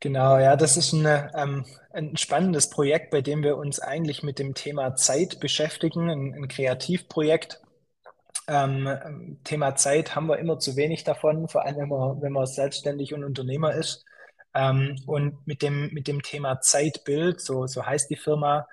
Genau, 0.00 0.38
ja, 0.38 0.56
das 0.56 0.76
ist 0.76 0.92
eine, 0.92 1.30
ähm, 1.36 1.64
ein 1.92 2.16
spannendes 2.16 2.68
Projekt, 2.68 3.12
bei 3.12 3.22
dem 3.22 3.44
wir 3.44 3.56
uns 3.56 3.78
eigentlich 3.78 4.24
mit 4.24 4.40
dem 4.40 4.54
Thema 4.54 4.96
Zeit 4.96 5.38
beschäftigen, 5.38 6.10
ein, 6.10 6.34
ein 6.34 6.48
Kreativprojekt. 6.48 7.62
Ähm, 8.48 9.38
Thema 9.44 9.76
Zeit 9.76 10.16
haben 10.16 10.26
wir 10.26 10.38
immer 10.38 10.58
zu 10.58 10.74
wenig 10.74 11.04
davon, 11.04 11.46
vor 11.46 11.64
allem 11.64 11.90
wenn 11.90 12.22
wenn 12.22 12.32
man 12.32 12.44
selbstständig 12.46 13.14
und 13.14 13.22
Unternehmer 13.22 13.72
ist. 13.72 14.04
Ähm, 14.54 14.96
und 15.06 15.46
mit 15.46 15.62
dem, 15.62 15.92
mit 15.92 16.06
dem 16.08 16.22
Thema 16.22 16.60
Zeitbild, 16.60 17.40
so, 17.40 17.66
so 17.66 17.84
heißt 17.84 18.10
die 18.10 18.16
Firma, 18.16 18.68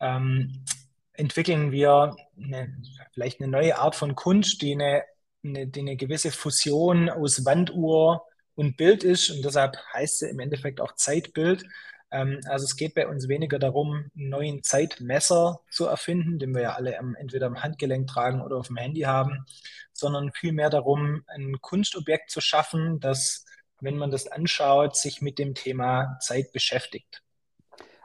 ähm, 0.00 0.64
entwickeln 1.12 1.72
wir 1.72 2.16
eine, 2.36 2.76
vielleicht 3.12 3.40
eine 3.40 3.50
neue 3.50 3.78
Art 3.78 3.94
von 3.94 4.14
Kunst, 4.14 4.62
die 4.62 4.72
eine, 4.72 5.02
eine, 5.44 5.66
die 5.66 5.80
eine 5.80 5.96
gewisse 5.96 6.30
Fusion 6.30 7.08
aus 7.08 7.44
Wanduhr 7.44 8.26
und 8.54 8.76
Bild 8.76 9.04
ist. 9.04 9.30
Und 9.30 9.44
deshalb 9.44 9.76
heißt 9.92 10.20
sie 10.20 10.28
im 10.28 10.40
Endeffekt 10.40 10.80
auch 10.80 10.94
Zeitbild. 10.94 11.64
Ähm, 12.10 12.40
also 12.46 12.64
es 12.64 12.76
geht 12.76 12.94
bei 12.94 13.06
uns 13.06 13.28
weniger 13.28 13.58
darum, 13.58 14.10
einen 14.16 14.28
neuen 14.28 14.62
Zeitmesser 14.62 15.60
zu 15.70 15.86
erfinden, 15.86 16.38
den 16.38 16.54
wir 16.54 16.62
ja 16.62 16.74
alle 16.74 16.98
am, 16.98 17.14
entweder 17.14 17.46
am 17.46 17.62
Handgelenk 17.62 18.06
tragen 18.08 18.40
oder 18.40 18.56
auf 18.56 18.68
dem 18.68 18.76
Handy 18.76 19.02
haben, 19.02 19.44
sondern 19.92 20.32
vielmehr 20.32 20.70
darum, 20.70 21.22
ein 21.26 21.60
Kunstobjekt 21.60 22.30
zu 22.30 22.40
schaffen, 22.40 23.00
das 23.00 23.44
wenn 23.80 23.96
man 23.96 24.10
das 24.10 24.26
anschaut, 24.26 24.96
sich 24.96 25.20
mit 25.20 25.38
dem 25.38 25.54
Thema 25.54 26.18
Zeit 26.20 26.52
beschäftigt. 26.52 27.22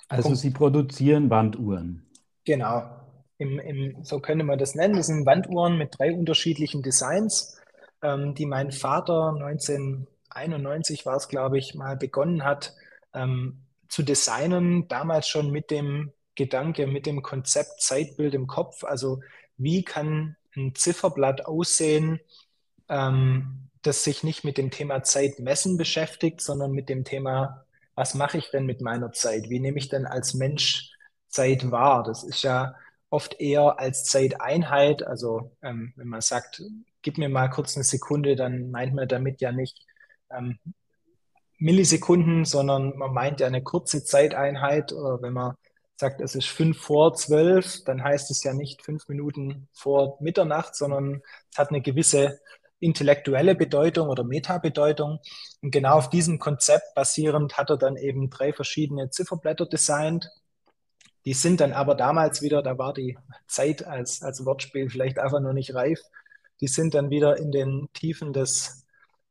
Also 0.08 0.24
Punkt. 0.24 0.40
Sie 0.40 0.50
produzieren 0.52 1.30
Wanduhren. 1.30 2.06
Genau. 2.44 2.84
Im, 3.38 3.60
im, 3.60 4.04
so 4.04 4.20
könnte 4.20 4.44
man 4.44 4.60
das 4.60 4.76
nennen. 4.76 4.98
Das 4.98 5.08
sind 5.08 5.26
Wanduhren 5.26 5.78
mit 5.78 5.98
drei 5.98 6.14
unterschiedlichen 6.14 6.84
Designs, 6.84 7.60
ähm, 8.04 8.36
die 8.36 8.46
mein 8.46 8.72
Vater 8.72 9.34
1991 9.40 11.06
war 11.06 11.16
es, 11.16 11.28
glaube 11.28 11.58
ich, 11.58 11.74
mal 11.74 11.96
begonnen 11.96 12.44
hat 12.44 12.76
ähm, 13.14 13.62
zu 13.88 14.04
designen. 14.04 14.88
Damals 14.90 15.28
schon 15.28 15.52
mit 15.52 15.72
dem 15.72 16.12
Gedanke, 16.36 16.88
mit 16.88 17.06
dem 17.06 17.22
Konzept 17.22 17.82
Zeitbild 17.82 18.34
im 18.34 18.48
Kopf. 18.48 18.84
Also 18.84 19.22
wie 19.58 19.84
kann 19.84 20.36
ein 20.56 20.76
Zifferblatt 20.76 21.46
aussehen, 21.46 22.20
ähm, 22.90 23.71
das 23.82 24.04
sich 24.04 24.24
nicht 24.24 24.44
mit 24.44 24.58
dem 24.58 24.72
Thema 24.72 25.04
Zeit 25.04 25.40
messen 25.40 25.78
beschäftigt, 25.78 26.42
sondern 26.42 26.72
mit 26.72 26.90
dem 26.90 27.04
Thema, 27.04 27.66
was 27.96 28.14
mache 28.14 28.38
ich 28.38 28.52
denn 28.52 28.66
mit 28.66 28.82
meiner 28.82 29.12
Zeit? 29.12 29.50
Wie 29.50 29.60
nehme 29.60 29.78
ich 29.78 29.90
denn 29.90 30.06
als 30.06 30.34
Mensch 30.34 30.92
Zeit 31.28 31.72
wahr? 31.72 32.04
Das 32.04 32.24
ist 32.24 32.44
ja 32.44 32.76
oft 33.10 33.40
eher 33.40 33.80
als 33.80 34.06
Zeiteinheit. 34.06 35.04
Also 35.04 35.56
ähm, 35.62 35.94
wenn 35.96 36.08
man 36.08 36.22
sagt, 36.22 36.62
gib 37.02 37.18
mir 37.18 37.30
mal 37.30 37.50
kurz 37.50 37.76
eine 37.76 37.84
Sekunde, 37.84 38.36
dann 38.36 38.72
meint 38.72 38.94
man 38.94 39.08
damit 39.08 39.42
ja 39.42 39.52
nicht 39.52 39.86
ähm, 40.30 40.60
Millisekunden, 41.58 42.46
sondern 42.46 42.98
man 42.98 43.14
meint 43.14 43.40
ja 43.40 43.48
eine 43.48 43.64
kurze 43.64 44.04
Zeiteinheit. 44.04 44.94
Oder 44.94 45.22
wenn 45.22 45.34
man 45.34 45.56
sagt, 45.96 46.22
es 46.22 46.36
ist 46.36 46.48
fünf 46.48 46.80
vor 46.80 47.14
zwölf, 47.14 47.84
dann 47.84 48.04
heißt 48.04 48.32
es 48.32 48.44
ja 48.44 48.54
nicht 48.54 48.84
fünf 48.84 49.08
Minuten 49.08 49.68
vor 49.74 50.18
Mitternacht, 50.22 50.76
sondern 50.76 51.22
es 51.52 51.58
hat 51.58 51.70
eine 51.70 51.82
gewisse 51.82 52.40
intellektuelle 52.82 53.56
Bedeutung 53.56 54.10
oder 54.10 54.24
Metabedeutung. 54.24 55.20
Und 55.62 55.72
genau 55.72 55.96
auf 55.96 56.10
diesem 56.10 56.40
Konzept 56.40 56.94
basierend 56.96 57.58
hat 57.58 57.70
er 57.70 57.78
dann 57.78 57.96
eben 57.96 58.30
drei 58.30 58.52
verschiedene 58.52 59.10
Zifferblätter 59.10 59.66
designt. 59.66 60.30
Die 61.24 61.34
sind 61.34 61.62
dann 61.62 61.72
aber 61.72 61.96
damals 61.96 62.42
wieder, 62.42 62.64
da 62.64 62.78
war 62.78 62.94
die 62.94 63.18
Zeit 63.48 63.86
als, 63.86 64.24
als 64.24 64.44
Wortspiel 64.46 64.90
vielleicht 64.90 65.20
einfach 65.20 65.40
noch 65.40 65.54
nicht 65.54 65.76
reif. 65.76 66.02
Die 66.60 66.68
sind 66.68 66.96
dann 66.96 67.12
wieder 67.12 67.38
in 67.38 67.52
den 67.52 67.88
Tiefen 67.94 68.34
des, 68.34 68.86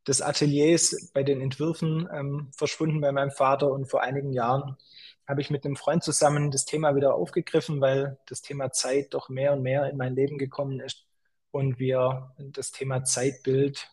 des 0.07 0.23
Ateliers 0.23 1.11
bei 1.13 1.25
den 1.25 1.41
Entwürfen 1.41 2.09
ähm, 2.13 2.51
verschwunden 2.57 3.01
bei 3.01 3.11
meinem 3.11 3.33
Vater. 3.33 3.73
Und 3.73 3.91
vor 3.91 4.03
einigen 4.03 4.33
Jahren 4.33 4.77
habe 5.27 5.41
ich 5.41 5.51
mit 5.51 5.65
einem 5.65 5.77
Freund 5.77 6.05
zusammen 6.05 6.53
das 6.53 6.65
Thema 6.65 6.95
wieder 6.95 7.15
aufgegriffen, 7.15 7.81
weil 7.81 8.19
das 8.27 8.43
Thema 8.43 8.71
Zeit 8.71 9.13
doch 9.15 9.29
mehr 9.29 9.53
und 9.53 9.63
mehr 9.63 9.91
in 9.91 9.97
mein 9.97 10.15
Leben 10.15 10.39
gekommen 10.39 10.79
ist 10.79 11.10
und 11.51 11.79
wir 11.79 12.33
das 12.39 12.71
Thema 12.71 13.05
Zeitbild 13.05 13.89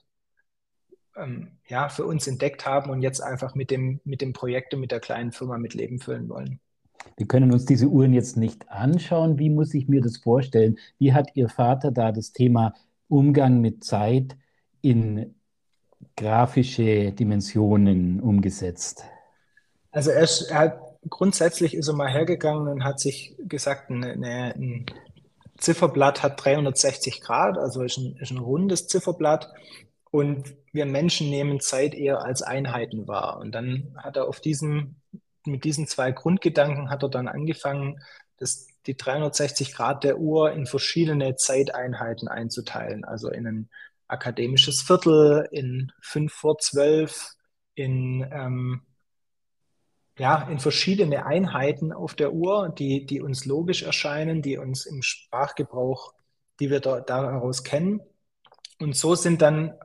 ähm, 1.15 1.57
ja, 1.67 1.89
für 1.89 2.05
uns 2.05 2.27
entdeckt 2.27 2.65
haben 2.65 2.89
und 2.89 3.01
jetzt 3.01 3.21
einfach 3.21 3.55
mit 3.55 3.71
dem, 3.71 3.99
mit 4.03 4.21
dem 4.21 4.33
Projekt 4.33 4.73
und 4.73 4.81
mit 4.81 4.91
der 4.91 4.99
kleinen 4.99 5.31
Firma 5.31 5.57
mit 5.57 5.73
Leben 5.73 5.99
füllen 5.99 6.29
wollen. 6.29 6.59
Wir 7.15 7.27
können 7.27 7.51
uns 7.51 7.65
diese 7.65 7.87
Uhren 7.87 8.13
jetzt 8.13 8.37
nicht 8.37 8.69
anschauen. 8.69 9.39
Wie 9.39 9.49
muss 9.49 9.73
ich 9.73 9.87
mir 9.87 10.01
das 10.01 10.17
vorstellen? 10.17 10.77
Wie 10.99 11.13
hat 11.13 11.29
Ihr 11.35 11.49
Vater 11.49 11.91
da 11.91 12.11
das 12.11 12.31
Thema 12.31 12.73
Umgang 13.07 13.61
mit 13.61 13.83
Zeit 13.83 14.35
in 14.81 15.35
grafische 16.15 17.11
Dimensionen 17.11 18.19
umgesetzt? 18.19 19.03
Also 19.91 20.11
er, 20.11 20.21
ist, 20.21 20.41
er 20.51 20.59
hat 20.59 20.79
grundsätzlich 21.09 21.73
ist 21.73 21.87
er 21.87 21.95
mal 21.95 22.09
hergegangen 22.09 22.67
und 22.67 22.83
hat 22.83 22.99
sich 22.99 23.35
gesagt, 23.39 23.89
eine, 23.89 24.11
eine, 24.11 24.55
ein 24.55 24.85
Zifferblatt 25.57 26.23
hat 26.23 26.43
360 26.43 27.21
Grad, 27.21 27.57
also 27.57 27.83
ist 27.83 27.97
ein, 27.97 28.15
ist 28.17 28.31
ein 28.31 28.37
rundes 28.37 28.87
Zifferblatt. 28.87 29.51
Und 30.09 30.55
wir 30.71 30.85
Menschen 30.85 31.29
nehmen 31.29 31.59
Zeit 31.59 31.93
eher 31.93 32.23
als 32.23 32.41
Einheiten 32.41 33.07
wahr. 33.07 33.39
Und 33.39 33.53
dann 33.53 33.95
hat 33.97 34.15
er 34.15 34.27
auf 34.27 34.39
diesem, 34.39 34.95
mit 35.45 35.63
diesen 35.63 35.87
zwei 35.87 36.11
Grundgedanken 36.11 36.89
hat 36.89 37.03
er 37.03 37.09
dann 37.09 37.27
angefangen, 37.27 37.99
das, 38.37 38.67
die 38.85 38.95
360 38.95 39.73
Grad 39.73 40.03
der 40.03 40.19
Uhr 40.19 40.51
in 40.51 40.65
verschiedene 40.65 41.35
Zeiteinheiten 41.35 42.27
einzuteilen. 42.27 43.03
Also 43.03 43.29
in 43.29 43.47
ein 43.47 43.69
akademisches 44.07 44.81
Viertel, 44.81 45.47
in 45.51 45.91
fünf 46.01 46.33
vor 46.33 46.57
zwölf, 46.59 47.31
in 47.75 48.27
ähm, 48.31 48.81
ja, 50.17 50.47
in 50.49 50.60
verschiedene 50.60 51.25
Einheiten 51.25 51.93
auf 51.93 52.15
der 52.15 52.34
Uhr, 52.34 52.73
die, 52.77 53.06
die 53.06 53.21
uns 53.21 53.45
logisch 53.45 53.84
erscheinen, 53.84 54.41
die 54.41 54.58
uns 54.58 54.86
im 54.86 55.01
Sprachgebrauch, 55.03 56.13
die 56.60 56.69
wir 56.69 56.80
da, 56.80 57.01
daraus 57.01 57.63
kennen. 57.63 58.01
Und 58.80 58.95
so 58.95 59.15
sind 59.15 59.41
dann 59.41 59.75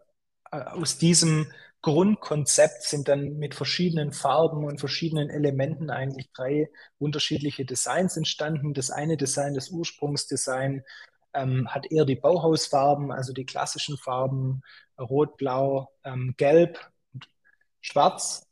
äh, 0.51 0.61
aus 0.61 0.99
diesem 0.99 1.51
Grundkonzept 1.83 2.85
sind 2.85 3.09
dann 3.09 3.39
mit 3.39 3.57
verschiedenen 3.57 4.13
Farben 4.13 4.65
und 4.65 4.79
verschiedenen 4.79 5.31
Elementen 5.31 5.91
eigentlich 5.91 6.31
drei 6.33 6.71
unterschiedliche 6.99 7.65
Designs 7.65 8.17
entstanden. 8.17 8.73
Das 8.73 8.91
eine 8.91 9.17
Design, 9.17 9.55
das 9.55 9.71
Ursprungsdesign, 9.71 10.85
ähm, 11.35 11.69
hat 11.69 11.91
eher 11.91 12.05
die 12.05 12.15
Bauhausfarben, 12.15 13.11
also 13.11 13.33
die 13.33 13.47
klassischen 13.47 13.99
Farben, 13.99 14.63
Rot, 14.99 15.37
Blau, 15.37 15.89
ähm, 16.05 16.35
Gelb 16.37 16.79
und 17.15 17.29
Schwarz. 17.81 18.47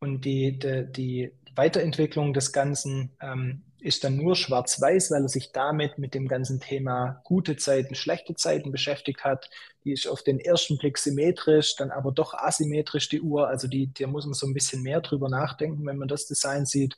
Und 0.00 0.24
die, 0.24 0.58
die, 0.58 0.86
die 0.90 1.32
Weiterentwicklung 1.54 2.32
des 2.32 2.52
Ganzen 2.52 3.10
ähm, 3.20 3.62
ist 3.80 4.04
dann 4.04 4.16
nur 4.16 4.36
schwarz-weiß, 4.36 5.10
weil 5.10 5.22
er 5.22 5.28
sich 5.28 5.52
damit 5.52 5.98
mit 5.98 6.14
dem 6.14 6.28
ganzen 6.28 6.60
Thema 6.60 7.20
gute 7.24 7.56
Zeiten, 7.56 7.94
schlechte 7.94 8.34
Zeiten 8.34 8.72
beschäftigt 8.72 9.24
hat. 9.24 9.50
Die 9.84 9.92
ist 9.92 10.06
auf 10.06 10.22
den 10.22 10.38
ersten 10.38 10.78
Blick 10.78 10.98
symmetrisch, 10.98 11.76
dann 11.76 11.90
aber 11.90 12.12
doch 12.12 12.34
asymmetrisch 12.34 13.08
die 13.08 13.20
Uhr. 13.20 13.48
Also 13.48 13.68
die, 13.68 13.92
da 13.92 14.06
muss 14.06 14.26
man 14.26 14.34
so 14.34 14.46
ein 14.46 14.54
bisschen 14.54 14.82
mehr 14.82 15.00
drüber 15.00 15.28
nachdenken, 15.28 15.86
wenn 15.86 15.98
man 15.98 16.08
das 16.08 16.26
Design 16.26 16.66
sieht. 16.66 16.96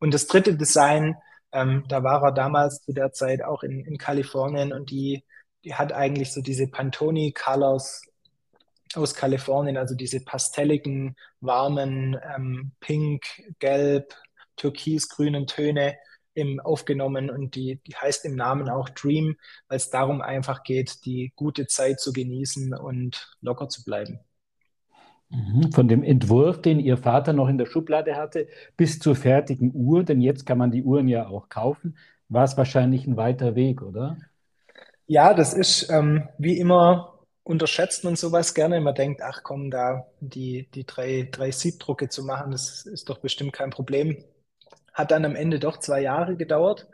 Und 0.00 0.14
das 0.14 0.26
dritte 0.26 0.56
Design, 0.56 1.16
ähm, 1.52 1.84
da 1.88 2.02
war 2.02 2.22
er 2.22 2.32
damals 2.32 2.82
zu 2.82 2.92
der 2.92 3.12
Zeit 3.12 3.42
auch 3.42 3.62
in, 3.62 3.84
in 3.84 3.98
Kalifornien 3.98 4.72
und 4.72 4.90
die, 4.90 5.24
die 5.64 5.74
hat 5.74 5.92
eigentlich 5.92 6.32
so 6.32 6.40
diese 6.40 6.68
Pantone-Colors 6.68 8.02
aus 8.96 9.14
Kalifornien, 9.14 9.76
also 9.76 9.94
diese 9.94 10.20
pastelligen, 10.20 11.16
warmen, 11.40 12.16
ähm, 12.34 12.72
pink, 12.80 13.24
gelb, 13.58 14.14
türkisgrünen 14.56 15.46
Töne 15.46 15.96
im, 16.34 16.60
aufgenommen 16.60 17.30
und 17.30 17.54
die, 17.54 17.80
die 17.86 17.94
heißt 17.94 18.24
im 18.24 18.36
Namen 18.36 18.68
auch 18.68 18.88
Dream, 18.88 19.36
weil 19.68 19.76
es 19.76 19.90
darum 19.90 20.20
einfach 20.20 20.62
geht, 20.62 21.04
die 21.04 21.32
gute 21.34 21.66
Zeit 21.66 22.00
zu 22.00 22.12
genießen 22.12 22.74
und 22.74 23.36
locker 23.40 23.68
zu 23.68 23.84
bleiben. 23.84 24.20
Mhm. 25.30 25.72
Von 25.72 25.88
dem 25.88 26.02
Entwurf, 26.02 26.62
den 26.62 26.80
Ihr 26.80 26.96
Vater 26.96 27.32
noch 27.32 27.48
in 27.48 27.58
der 27.58 27.66
Schublade 27.66 28.16
hatte, 28.16 28.48
bis 28.76 28.98
zur 28.98 29.14
fertigen 29.14 29.72
Uhr, 29.74 30.04
denn 30.04 30.20
jetzt 30.20 30.46
kann 30.46 30.58
man 30.58 30.70
die 30.70 30.82
Uhren 30.82 31.08
ja 31.08 31.28
auch 31.28 31.48
kaufen, 31.48 31.98
war 32.28 32.44
es 32.44 32.56
wahrscheinlich 32.56 33.06
ein 33.06 33.16
weiter 33.16 33.54
Weg, 33.54 33.82
oder? 33.82 34.16
Ja, 35.06 35.34
das 35.34 35.54
ist 35.54 35.90
ähm, 35.90 36.28
wie 36.38 36.58
immer 36.58 37.17
unterschätzt 37.48 38.04
man 38.04 38.14
sowas 38.14 38.54
gerne. 38.54 38.80
Man 38.80 38.94
denkt, 38.94 39.22
ach 39.22 39.42
komm, 39.42 39.70
da 39.70 40.06
die, 40.20 40.68
die 40.74 40.84
drei, 40.84 41.28
drei 41.30 41.50
Siebdrucke 41.50 42.08
zu 42.10 42.22
machen, 42.22 42.52
das 42.52 42.84
ist 42.84 43.08
doch 43.08 43.18
bestimmt 43.18 43.54
kein 43.54 43.70
Problem. 43.70 44.22
Hat 44.92 45.10
dann 45.10 45.24
am 45.24 45.34
Ende 45.34 45.58
doch 45.58 45.78
zwei 45.78 46.02
Jahre 46.02 46.36
gedauert, 46.36 46.88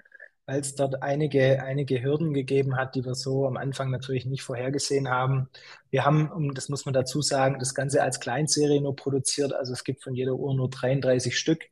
weil 0.46 0.60
es 0.60 0.76
dort 0.76 1.02
einige, 1.02 1.62
einige 1.64 2.02
Hürden 2.02 2.32
gegeben 2.34 2.76
hat, 2.76 2.94
die 2.94 3.04
wir 3.04 3.16
so 3.16 3.46
am 3.46 3.56
Anfang 3.56 3.90
natürlich 3.90 4.26
nicht 4.26 4.42
vorhergesehen 4.44 5.08
haben. 5.08 5.48
Wir 5.90 6.04
haben, 6.04 6.30
um, 6.30 6.54
das 6.54 6.68
muss 6.68 6.84
man 6.84 6.94
dazu 6.94 7.20
sagen, 7.20 7.58
das 7.58 7.74
Ganze 7.74 8.02
als 8.02 8.20
Kleinserie 8.20 8.80
nur 8.80 8.94
produziert. 8.94 9.52
Also 9.52 9.72
es 9.72 9.82
gibt 9.82 10.04
von 10.04 10.14
jeder 10.14 10.34
Uhr 10.34 10.54
nur 10.54 10.70
33 10.70 11.36
Stück. 11.36 11.62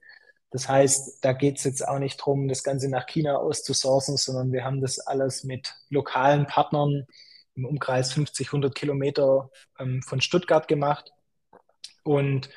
Das 0.50 0.68
heißt, 0.68 1.24
da 1.24 1.32
geht 1.32 1.58
es 1.58 1.64
jetzt 1.64 1.86
auch 1.86 2.00
nicht 2.00 2.18
darum, 2.20 2.48
das 2.48 2.64
Ganze 2.64 2.90
nach 2.90 3.06
China 3.06 3.36
auszusourcen, 3.36 4.16
sondern 4.16 4.52
wir 4.52 4.64
haben 4.64 4.80
das 4.80 4.98
alles 4.98 5.44
mit 5.44 5.74
lokalen 5.88 6.46
Partnern 6.46 7.06
im 7.54 7.64
Umkreis 7.64 8.12
50, 8.12 8.48
100 8.48 8.74
Kilometer 8.74 9.50
ähm, 9.78 10.02
von 10.02 10.20
Stuttgart 10.20 10.68
gemacht. 10.68 11.12
Und 12.02 12.50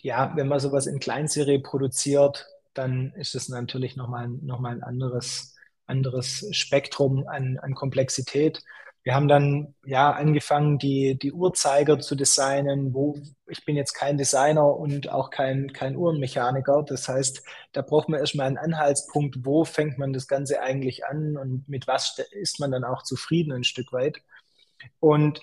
ja, 0.00 0.32
wenn 0.36 0.48
man 0.48 0.60
sowas 0.60 0.86
in 0.86 0.98
Kleinserie 0.98 1.60
produziert, 1.60 2.46
dann 2.74 3.12
ist 3.14 3.34
es 3.34 3.48
natürlich 3.48 3.96
nochmal 3.96 4.28
noch 4.28 4.58
mal 4.58 4.72
ein 4.72 4.82
anderes, 4.82 5.54
anderes 5.86 6.46
Spektrum 6.52 7.26
an, 7.28 7.58
an 7.58 7.74
Komplexität. 7.74 8.62
Wir 9.04 9.14
haben 9.14 9.26
dann 9.26 9.74
ja 9.84 10.12
angefangen, 10.12 10.78
die, 10.78 11.18
die 11.18 11.32
Uhrzeiger 11.32 11.98
zu 11.98 12.14
designen, 12.14 12.94
wo 12.94 13.18
ich 13.48 13.64
bin 13.64 13.76
jetzt 13.76 13.94
kein 13.94 14.16
Designer 14.16 14.76
und 14.76 15.10
auch 15.10 15.30
kein, 15.30 15.72
kein 15.72 15.96
Uhrenmechaniker. 15.96 16.84
Das 16.84 17.08
heißt, 17.08 17.42
da 17.72 17.82
braucht 17.82 18.08
man 18.08 18.20
erstmal 18.20 18.46
einen 18.46 18.58
Anhaltspunkt, 18.58 19.44
wo 19.44 19.64
fängt 19.64 19.98
man 19.98 20.12
das 20.12 20.28
Ganze 20.28 20.60
eigentlich 20.62 21.04
an 21.06 21.36
und 21.36 21.68
mit 21.68 21.88
was 21.88 22.18
ist 22.30 22.60
man 22.60 22.70
dann 22.70 22.84
auch 22.84 23.02
zufrieden 23.02 23.52
ein 23.52 23.64
Stück 23.64 23.92
weit. 23.92 24.22
Und 25.00 25.40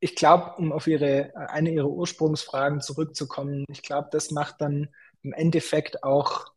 ich 0.00 0.16
glaube, 0.16 0.54
um 0.56 0.72
auf 0.72 0.86
ihre, 0.86 1.32
eine 1.36 1.70
ihrer 1.70 1.88
Ursprungsfragen 1.88 2.80
zurückzukommen, 2.80 3.64
ich 3.68 3.82
glaube, 3.82 4.08
das 4.10 4.30
macht 4.30 4.60
dann 4.60 4.88
im 5.22 5.32
Endeffekt 5.32 6.02
auch 6.02 6.51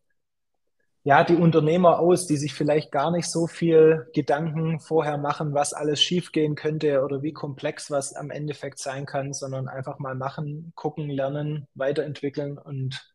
ja, 1.06 1.24
die 1.24 1.36
Unternehmer 1.36 2.00
aus, 2.00 2.26
die 2.26 2.36
sich 2.36 2.56
vielleicht 2.56 2.92
gar 2.92 3.12
nicht 3.12 3.30
so 3.30 3.46
viel 3.46 4.10
Gedanken 4.14 4.80
vorher 4.80 5.20
machen, 5.20 5.54
was 5.54 5.72
alles 5.72 6.02
schiefgehen 6.02 6.56
könnte 6.56 7.04
oder 7.04 7.22
wie 7.22 7.32
komplex 7.32 7.92
was 7.92 8.16
am 8.16 8.32
Endeffekt 8.32 8.80
sein 8.80 9.06
kann, 9.06 9.32
sondern 9.32 9.68
einfach 9.68 10.00
mal 10.00 10.16
machen, 10.16 10.72
gucken, 10.74 11.12
lernen, 11.12 11.68
weiterentwickeln 11.76 12.58
und 12.58 13.14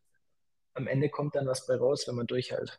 am 0.75 0.87
Ende 0.87 1.09
kommt 1.09 1.35
dann 1.35 1.49
was 1.49 1.67
bei 1.67 1.75
raus, 1.75 2.05
wenn 2.07 2.15
man 2.15 2.29
durchhält. 2.29 2.79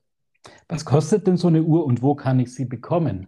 Was 0.70 0.86
kostet 0.86 1.28
denn 1.28 1.36
so 1.36 1.50
eine 1.50 1.62
Uhr 1.62 1.86
und 1.86 2.02
wo 2.02 2.16
kann 2.16 2.40
ich 2.40 2.56
sie 2.56 2.64
bekommen? 2.64 3.28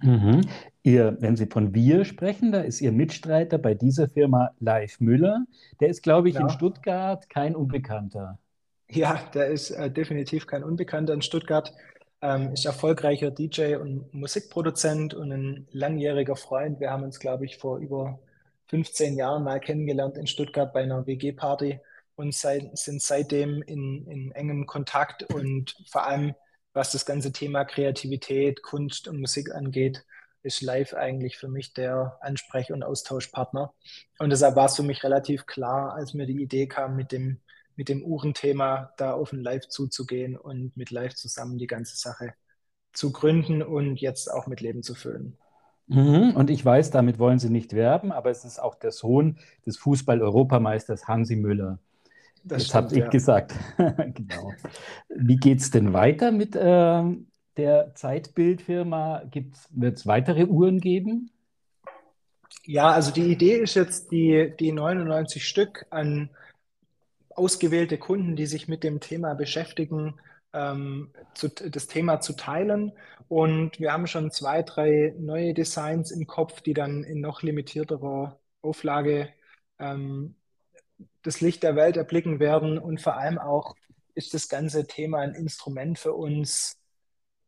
Mhm. 0.00 0.42
Ihr, 0.82 1.16
wenn 1.20 1.36
Sie 1.36 1.46
von 1.46 1.74
wir 1.74 2.04
sprechen, 2.04 2.52
da 2.52 2.60
ist 2.60 2.80
Ihr 2.80 2.92
Mitstreiter 2.92 3.56
bei 3.56 3.74
dieser 3.74 4.08
Firma 4.08 4.50
Live 4.58 5.00
Müller. 5.00 5.44
Der 5.80 5.88
ist, 5.88 6.02
glaube 6.02 6.28
ich, 6.28 6.34
ja. 6.34 6.42
in 6.42 6.50
Stuttgart 6.50 7.30
kein 7.30 7.56
Unbekannter. 7.56 8.38
Ja, 8.90 9.20
der 9.32 9.46
ist 9.46 9.70
äh, 9.70 9.90
definitiv 9.90 10.46
kein 10.46 10.64
Unbekannter 10.64 11.14
in 11.14 11.22
Stuttgart. 11.22 11.72
Ähm, 12.20 12.52
ist 12.52 12.66
erfolgreicher 12.66 13.30
DJ 13.30 13.76
und 13.76 14.12
Musikproduzent 14.12 15.14
und 15.14 15.32
ein 15.32 15.66
langjähriger 15.70 16.36
Freund. 16.36 16.78
Wir 16.78 16.90
haben 16.90 17.04
uns, 17.04 17.18
glaube 17.18 17.46
ich, 17.46 17.56
vor 17.56 17.78
über 17.78 18.18
15 18.72 19.18
Jahren 19.18 19.44
mal 19.44 19.60
kennengelernt 19.60 20.16
in 20.16 20.26
Stuttgart 20.26 20.72
bei 20.72 20.82
einer 20.82 21.06
WG-Party 21.06 21.78
und 22.14 22.34
seit, 22.34 22.78
sind 22.78 23.02
seitdem 23.02 23.60
in, 23.60 24.06
in 24.06 24.32
engem 24.32 24.66
Kontakt 24.66 25.24
und 25.34 25.76
vor 25.90 26.06
allem, 26.06 26.34
was 26.72 26.90
das 26.90 27.04
ganze 27.04 27.32
Thema 27.32 27.66
Kreativität, 27.66 28.62
Kunst 28.62 29.08
und 29.08 29.20
Musik 29.20 29.54
angeht, 29.54 30.06
ist 30.42 30.62
live 30.62 30.94
eigentlich 30.94 31.36
für 31.36 31.48
mich 31.48 31.74
der 31.74 32.18
Ansprech- 32.22 32.72
und 32.72 32.82
Austauschpartner. 32.82 33.74
Und 34.18 34.30
deshalb 34.30 34.56
war 34.56 34.66
es 34.66 34.76
für 34.76 34.82
mich 34.82 35.04
relativ 35.04 35.44
klar, 35.44 35.92
als 35.94 36.14
mir 36.14 36.26
die 36.26 36.40
Idee 36.40 36.66
kam, 36.66 36.96
mit 36.96 37.12
dem, 37.12 37.42
mit 37.76 37.90
dem 37.90 38.02
Uhrenthema 38.02 38.94
da 38.96 39.12
auf 39.12 39.32
ein 39.32 39.42
Live 39.42 39.68
zuzugehen 39.68 40.34
und 40.34 40.74
mit 40.78 40.90
Live 40.90 41.14
zusammen 41.14 41.58
die 41.58 41.66
ganze 41.66 41.96
Sache 41.96 42.32
zu 42.94 43.12
gründen 43.12 43.62
und 43.62 44.00
jetzt 44.00 44.32
auch 44.32 44.46
mit 44.46 44.62
Leben 44.62 44.82
zu 44.82 44.94
füllen. 44.94 45.36
Mhm. 45.86 46.32
Und 46.34 46.50
ich 46.50 46.64
weiß, 46.64 46.90
damit 46.90 47.18
wollen 47.18 47.38
Sie 47.38 47.50
nicht 47.50 47.74
werben, 47.74 48.12
aber 48.12 48.30
es 48.30 48.44
ist 48.44 48.60
auch 48.60 48.74
der 48.74 48.92
Sohn 48.92 49.38
des 49.66 49.76
Fußball-Europameisters 49.78 51.08
Hansi 51.08 51.36
Müller. 51.36 51.78
Das 52.44 52.64
Jetzt 52.64 52.74
habe 52.74 52.92
ich 52.92 53.00
ja. 53.00 53.08
gesagt. 53.08 53.54
genau. 53.76 54.52
Wie 55.08 55.36
geht 55.36 55.60
es 55.60 55.70
denn 55.70 55.92
weiter 55.92 56.32
mit 56.32 56.56
äh, 56.56 57.02
der 57.56 57.94
Zeitbildfirma? 57.94 59.22
Wird 59.70 59.96
es 59.96 60.06
weitere 60.06 60.44
Uhren 60.44 60.80
geben? 60.80 61.30
Ja, 62.64 62.90
also 62.90 63.12
die 63.12 63.30
Idee 63.30 63.56
ist 63.56 63.74
jetzt, 63.74 64.12
die, 64.12 64.52
die 64.58 64.72
99 64.72 65.46
Stück 65.46 65.86
an 65.90 66.30
ausgewählte 67.34 67.98
Kunden, 67.98 68.36
die 68.36 68.46
sich 68.46 68.68
mit 68.68 68.84
dem 68.84 69.00
Thema 69.00 69.34
beschäftigen, 69.34 70.14
ähm, 70.52 71.12
zu, 71.34 71.48
das 71.48 71.86
Thema 71.86 72.20
zu 72.20 72.34
teilen. 72.34 72.92
Und 73.28 73.80
wir 73.80 73.92
haben 73.92 74.06
schon 74.06 74.30
zwei, 74.30 74.62
drei 74.62 75.14
neue 75.18 75.54
Designs 75.54 76.10
im 76.10 76.26
Kopf, 76.26 76.60
die 76.60 76.74
dann 76.74 77.04
in 77.04 77.20
noch 77.20 77.42
limitierterer 77.42 78.38
Auflage 78.60 79.30
ähm, 79.78 80.36
das 81.22 81.40
Licht 81.40 81.62
der 81.62 81.76
Welt 81.76 81.96
erblicken 81.96 82.40
werden. 82.40 82.78
Und 82.78 83.00
vor 83.00 83.16
allem 83.16 83.38
auch 83.38 83.74
ist 84.14 84.34
das 84.34 84.48
ganze 84.48 84.86
Thema 84.86 85.18
ein 85.20 85.34
Instrument 85.34 85.98
für 85.98 86.12
uns, 86.12 86.78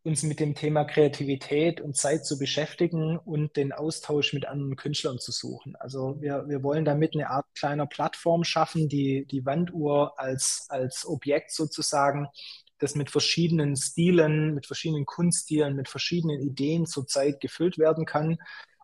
uns 0.02 0.22
mit 0.22 0.38
dem 0.40 0.54
Thema 0.54 0.84
Kreativität 0.84 1.80
und 1.80 1.96
Zeit 1.96 2.26
zu 2.26 2.38
beschäftigen 2.38 3.18
und 3.18 3.56
den 3.56 3.72
Austausch 3.72 4.32
mit 4.34 4.46
anderen 4.46 4.76
Künstlern 4.76 5.18
zu 5.18 5.32
suchen. 5.32 5.76
Also 5.76 6.20
wir, 6.20 6.44
wir 6.46 6.62
wollen 6.62 6.84
damit 6.84 7.14
eine 7.14 7.30
Art 7.30 7.46
kleiner 7.54 7.86
Plattform 7.86 8.44
schaffen, 8.44 8.88
die 8.88 9.26
die 9.26 9.46
Wanduhr 9.46 10.18
als, 10.18 10.66
als 10.68 11.06
Objekt 11.06 11.52
sozusagen, 11.52 12.28
das 12.78 12.94
mit 12.94 13.10
verschiedenen 13.10 13.76
Stilen, 13.76 14.54
mit 14.54 14.66
verschiedenen 14.66 15.06
Kunststilen, 15.06 15.76
mit 15.76 15.88
verschiedenen 15.88 16.40
Ideen 16.40 16.86
zur 16.86 17.06
Zeit 17.06 17.40
gefüllt 17.40 17.78
werden 17.78 18.04
kann. 18.04 18.38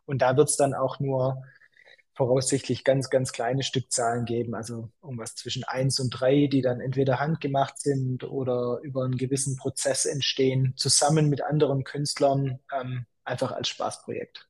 Und 0.06 0.22
da 0.22 0.36
wird 0.36 0.48
es 0.48 0.56
dann 0.56 0.74
auch 0.74 1.00
nur 1.00 1.42
voraussichtlich 2.14 2.84
ganz, 2.84 3.08
ganz 3.08 3.32
kleine 3.32 3.62
Stückzahlen 3.62 4.26
geben, 4.26 4.54
also 4.54 4.90
irgendwas 5.02 5.36
zwischen 5.36 5.64
1 5.64 6.00
und 6.00 6.10
3, 6.10 6.48
die 6.48 6.60
dann 6.60 6.80
entweder 6.80 7.18
handgemacht 7.18 7.80
sind 7.80 8.24
oder 8.24 8.80
über 8.82 9.04
einen 9.04 9.16
gewissen 9.16 9.56
Prozess 9.56 10.04
entstehen, 10.04 10.74
zusammen 10.76 11.30
mit 11.30 11.42
anderen 11.42 11.82
Künstlern, 11.82 12.58
ähm, 12.78 13.06
einfach 13.24 13.52
als 13.52 13.68
Spaßprojekt. 13.68 14.48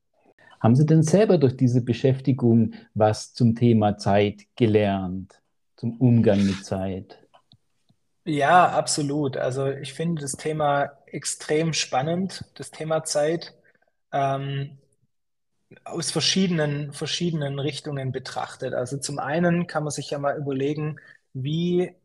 Haben 0.59 0.75
Sie 0.75 0.85
denn 0.85 1.01
selber 1.01 1.37
durch 1.37 1.55
diese 1.55 1.81
Beschäftigung 1.81 2.73
was 2.93 3.33
zum 3.33 3.55
Thema 3.55 3.97
Zeit 3.97 4.47
gelernt, 4.57 5.41
zum 5.77 5.97
Umgang 5.97 6.45
mit 6.45 6.65
Zeit? 6.65 7.20
Ja, 8.25 8.69
absolut. 8.77 9.37
Also 9.37 9.67
ich 9.71 9.93
finde 9.93 10.21
das 10.21 10.33
Thema 10.33 10.91
extrem 11.07 11.73
spannend, 11.73 12.45
das 12.55 12.69
Thema 12.71 13.03
Zeit. 13.03 13.53
Ähm, 14.11 14.77
aus 15.85 16.11
verschiedenen, 16.11 16.91
verschiedenen 16.93 17.59
Richtungen 17.59 18.11
betrachtet. 18.11 18.73
Also 18.73 18.97
zum 18.97 19.19
einen 19.19 19.67
kann 19.67 19.83
man 19.83 19.91
sich 19.91 20.09
ja 20.09 20.19
mal 20.19 20.37
überlegen, 20.37 20.99
wie, 21.33 21.95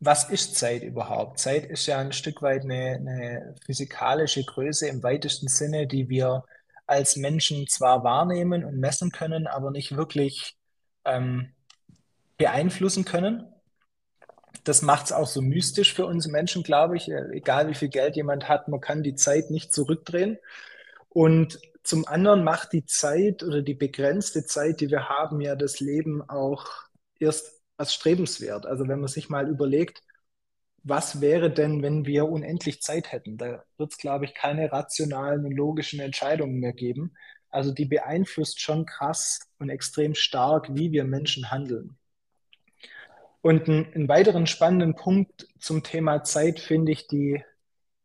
was 0.00 0.28
ist 0.30 0.56
Zeit 0.56 0.82
überhaupt? 0.82 1.38
Zeit 1.38 1.64
ist 1.66 1.86
ja 1.86 1.98
ein 1.98 2.12
Stück 2.12 2.42
weit 2.42 2.62
eine, 2.64 2.96
eine 2.96 3.54
physikalische 3.64 4.44
Größe 4.44 4.88
im 4.88 5.02
weitesten 5.02 5.48
Sinne, 5.48 5.86
die 5.86 6.08
wir 6.08 6.44
als 6.86 7.16
Menschen 7.16 7.66
zwar 7.68 8.04
wahrnehmen 8.04 8.64
und 8.64 8.78
messen 8.78 9.10
können, 9.10 9.46
aber 9.46 9.70
nicht 9.70 9.96
wirklich 9.96 10.56
ähm, 11.04 11.52
beeinflussen 12.38 13.04
können. 13.06 13.53
Das 14.64 14.82
macht 14.82 15.06
es 15.06 15.12
auch 15.12 15.26
so 15.26 15.42
mystisch 15.42 15.92
für 15.94 16.06
uns 16.06 16.26
Menschen, 16.26 16.62
glaube 16.62 16.96
ich. 16.96 17.08
Egal 17.08 17.68
wie 17.68 17.74
viel 17.74 17.88
Geld 17.88 18.16
jemand 18.16 18.48
hat, 18.48 18.68
man 18.68 18.80
kann 18.80 19.02
die 19.02 19.14
Zeit 19.14 19.50
nicht 19.50 19.72
zurückdrehen. 19.72 20.38
Und 21.10 21.60
zum 21.82 22.06
anderen 22.08 22.44
macht 22.44 22.72
die 22.72 22.86
Zeit 22.86 23.42
oder 23.42 23.62
die 23.62 23.74
begrenzte 23.74 24.44
Zeit, 24.46 24.80
die 24.80 24.90
wir 24.90 25.08
haben, 25.08 25.40
ja 25.40 25.54
das 25.56 25.80
Leben 25.80 26.22
auch 26.28 26.66
erst 27.18 27.60
als 27.76 27.94
strebenswert. 27.94 28.66
Also 28.66 28.88
wenn 28.88 29.00
man 29.00 29.08
sich 29.08 29.28
mal 29.28 29.48
überlegt, 29.48 30.02
was 30.82 31.20
wäre 31.20 31.50
denn, 31.52 31.82
wenn 31.82 32.06
wir 32.06 32.26
unendlich 32.28 32.82
Zeit 32.82 33.12
hätten? 33.12 33.38
Da 33.38 33.64
wird 33.78 33.92
es, 33.92 33.98
glaube 33.98 34.26
ich, 34.26 34.34
keine 34.34 34.70
rationalen 34.72 35.44
und 35.46 35.52
logischen 35.52 36.00
Entscheidungen 36.00 36.60
mehr 36.60 36.74
geben. 36.74 37.14
Also 37.50 37.72
die 37.72 37.86
beeinflusst 37.86 38.60
schon 38.60 38.86
krass 38.86 39.40
und 39.58 39.70
extrem 39.70 40.14
stark, 40.14 40.74
wie 40.74 40.92
wir 40.92 41.04
Menschen 41.04 41.50
handeln. 41.50 41.98
Und 43.44 43.68
einen, 43.68 43.92
einen 43.92 44.08
weiteren 44.08 44.46
spannenden 44.46 44.94
Punkt 44.94 45.48
zum 45.58 45.82
Thema 45.82 46.22
Zeit 46.22 46.60
finde 46.60 46.92
ich 46.92 47.08
die 47.08 47.44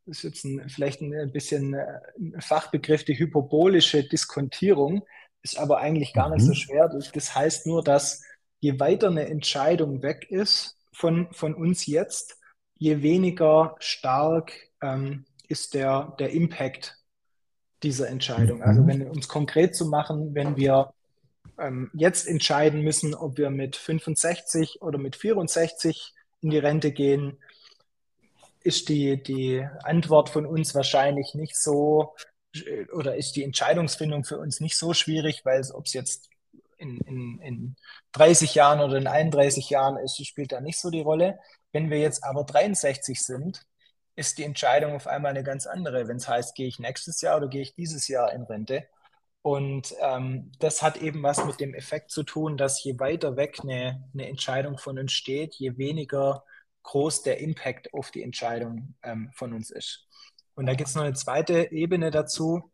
das 0.06 0.18
ist 0.18 0.24
jetzt 0.24 0.44
ein, 0.44 0.68
vielleicht 0.68 1.02
ein 1.02 1.32
bisschen 1.32 1.76
äh, 1.76 2.00
ein 2.18 2.42
Fachbegriff, 2.42 3.06
die 3.06 3.18
hyperbolische 3.18 4.04
Diskontierung, 4.04 5.04
ist 5.44 5.58
aber 5.58 5.78
eigentlich 5.78 6.14
gar 6.14 6.30
nicht 6.30 6.42
so 6.42 6.50
mhm. 6.50 6.56
schwer. 6.56 6.90
Das 7.14 7.36
heißt 7.36 7.68
nur, 7.68 7.84
dass 7.84 8.22
je 8.60 8.82
weiter 8.82 9.08
eine 9.08 9.30
Entscheidung 9.30 10.02
weg 10.02 10.30
ist 10.30 10.78
von, 10.92 11.32
von 11.32 11.54
uns 11.54 11.86
jetzt, 11.86 12.38
je 12.76 13.02
weniger 13.02 13.76
stark 13.80 14.52
ähm, 14.82 15.26
ist 15.48 15.74
der, 15.74 16.16
der 16.20 16.32
Impact 16.32 16.98
dieser 17.82 18.10
Entscheidung. 18.10 18.62
Also 18.62 18.82
mhm. 18.82 18.88
wenn, 18.88 19.08
um 19.08 19.20
es 19.20 19.30
konkret 19.30 19.74
zu 19.74 19.86
machen, 19.86 20.36
wenn 20.36 20.58
wir 20.58 20.92
ähm, 21.60 21.92
jetzt 21.94 22.28
entscheiden 22.28 22.82
müssen, 22.82 23.14
ob 23.16 23.38
wir 23.38 23.50
mit 23.50 23.76
65 23.76 24.82
oder 24.82 24.98
mit 24.98 25.16
64 25.16 26.14
in 26.42 26.50
die 26.50 26.58
Rente 26.58 26.92
gehen, 26.92 27.38
ist 28.62 28.90
die, 28.90 29.22
die 29.22 29.66
Antwort 29.84 30.30
von 30.30 30.46
uns 30.46 30.76
wahrscheinlich 30.76 31.34
nicht 31.34 31.58
so 31.58 32.16
oder 32.94 33.16
ist 33.16 33.36
die 33.36 33.44
Entscheidungsfindung 33.44 34.24
für 34.24 34.40
uns 34.40 34.60
nicht 34.60 34.78
so 34.78 34.94
schwierig, 34.94 35.46
weil 35.46 35.64
ob 35.74 35.86
es 35.86 35.94
jetzt 35.94 36.30
in, 36.78 36.98
in, 37.02 37.40
in 37.42 37.76
30 38.14 38.56
Jahren 38.56 38.80
oder 38.80 38.98
in 38.98 39.08
31 39.08 39.70
Jahren 39.70 39.98
ist, 39.98 40.26
spielt 40.26 40.52
da 40.52 40.62
nicht 40.62 40.80
so 40.80 40.90
die 40.90 41.02
Rolle. 41.02 41.40
Wenn 41.72 41.90
wir 41.90 42.00
jetzt 42.00 42.24
aber 42.24 42.44
63 42.44 43.22
sind, 43.22 43.66
ist 44.16 44.38
die 44.38 44.44
Entscheidung 44.44 44.94
auf 44.94 45.08
einmal 45.08 45.32
eine 45.32 45.44
ganz 45.44 45.68
andere, 45.68 46.08
wenn 46.08 46.18
es 46.18 46.28
heißt, 46.28 46.56
gehe 46.56 46.68
ich 46.68 46.80
nächstes 46.80 47.22
Jahr 47.22 47.38
oder 47.38 47.48
gehe 47.48 47.62
ich 47.62 47.76
dieses 47.76 48.08
Jahr 48.08 48.34
in 48.34 48.44
Rente. 48.44 48.88
Und 49.42 49.96
ähm, 50.02 50.52
das 50.60 50.82
hat 50.82 50.98
eben 50.98 51.24
was 51.24 51.44
mit 51.46 51.60
dem 51.60 51.74
Effekt 51.74 52.12
zu 52.12 52.24
tun, 52.24 52.58
dass 52.58 52.84
je 52.84 53.00
weiter 53.00 53.38
weg 53.38 53.60
eine, 53.62 54.10
eine 54.14 54.28
Entscheidung 54.28 54.78
von 54.78 55.00
uns 55.00 55.14
steht, 55.14 55.56
je 55.56 55.78
weniger 55.78 56.44
groß 56.84 57.24
der 57.24 57.40
Impact 57.40 57.94
auf 57.94 58.12
die 58.12 58.24
Entscheidung 58.24 58.96
ähm, 59.04 59.32
von 59.34 59.54
uns 59.54 59.70
ist. 59.70 60.08
Und 60.56 60.66
da 60.66 60.74
gibt 60.74 60.90
es 60.90 60.96
noch 60.96 61.04
eine 61.04 61.14
zweite 61.14 61.72
Ebene 61.72 62.12
dazu. 62.12 62.70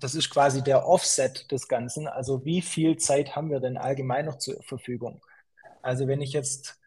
Das 0.00 0.14
ist 0.14 0.30
quasi 0.30 0.62
der 0.62 0.86
Offset 0.86 1.50
des 1.52 1.68
Ganzen. 1.68 2.08
Also 2.08 2.44
wie 2.44 2.62
viel 2.62 2.96
Zeit 2.96 3.36
haben 3.36 3.50
wir 3.50 3.60
denn 3.60 3.76
allgemein 3.76 4.26
noch 4.26 4.38
zur 4.38 4.60
Verfügung? 4.62 5.22
Also 5.82 6.08
wenn 6.08 6.20
ich 6.20 6.32
jetzt 6.32 6.80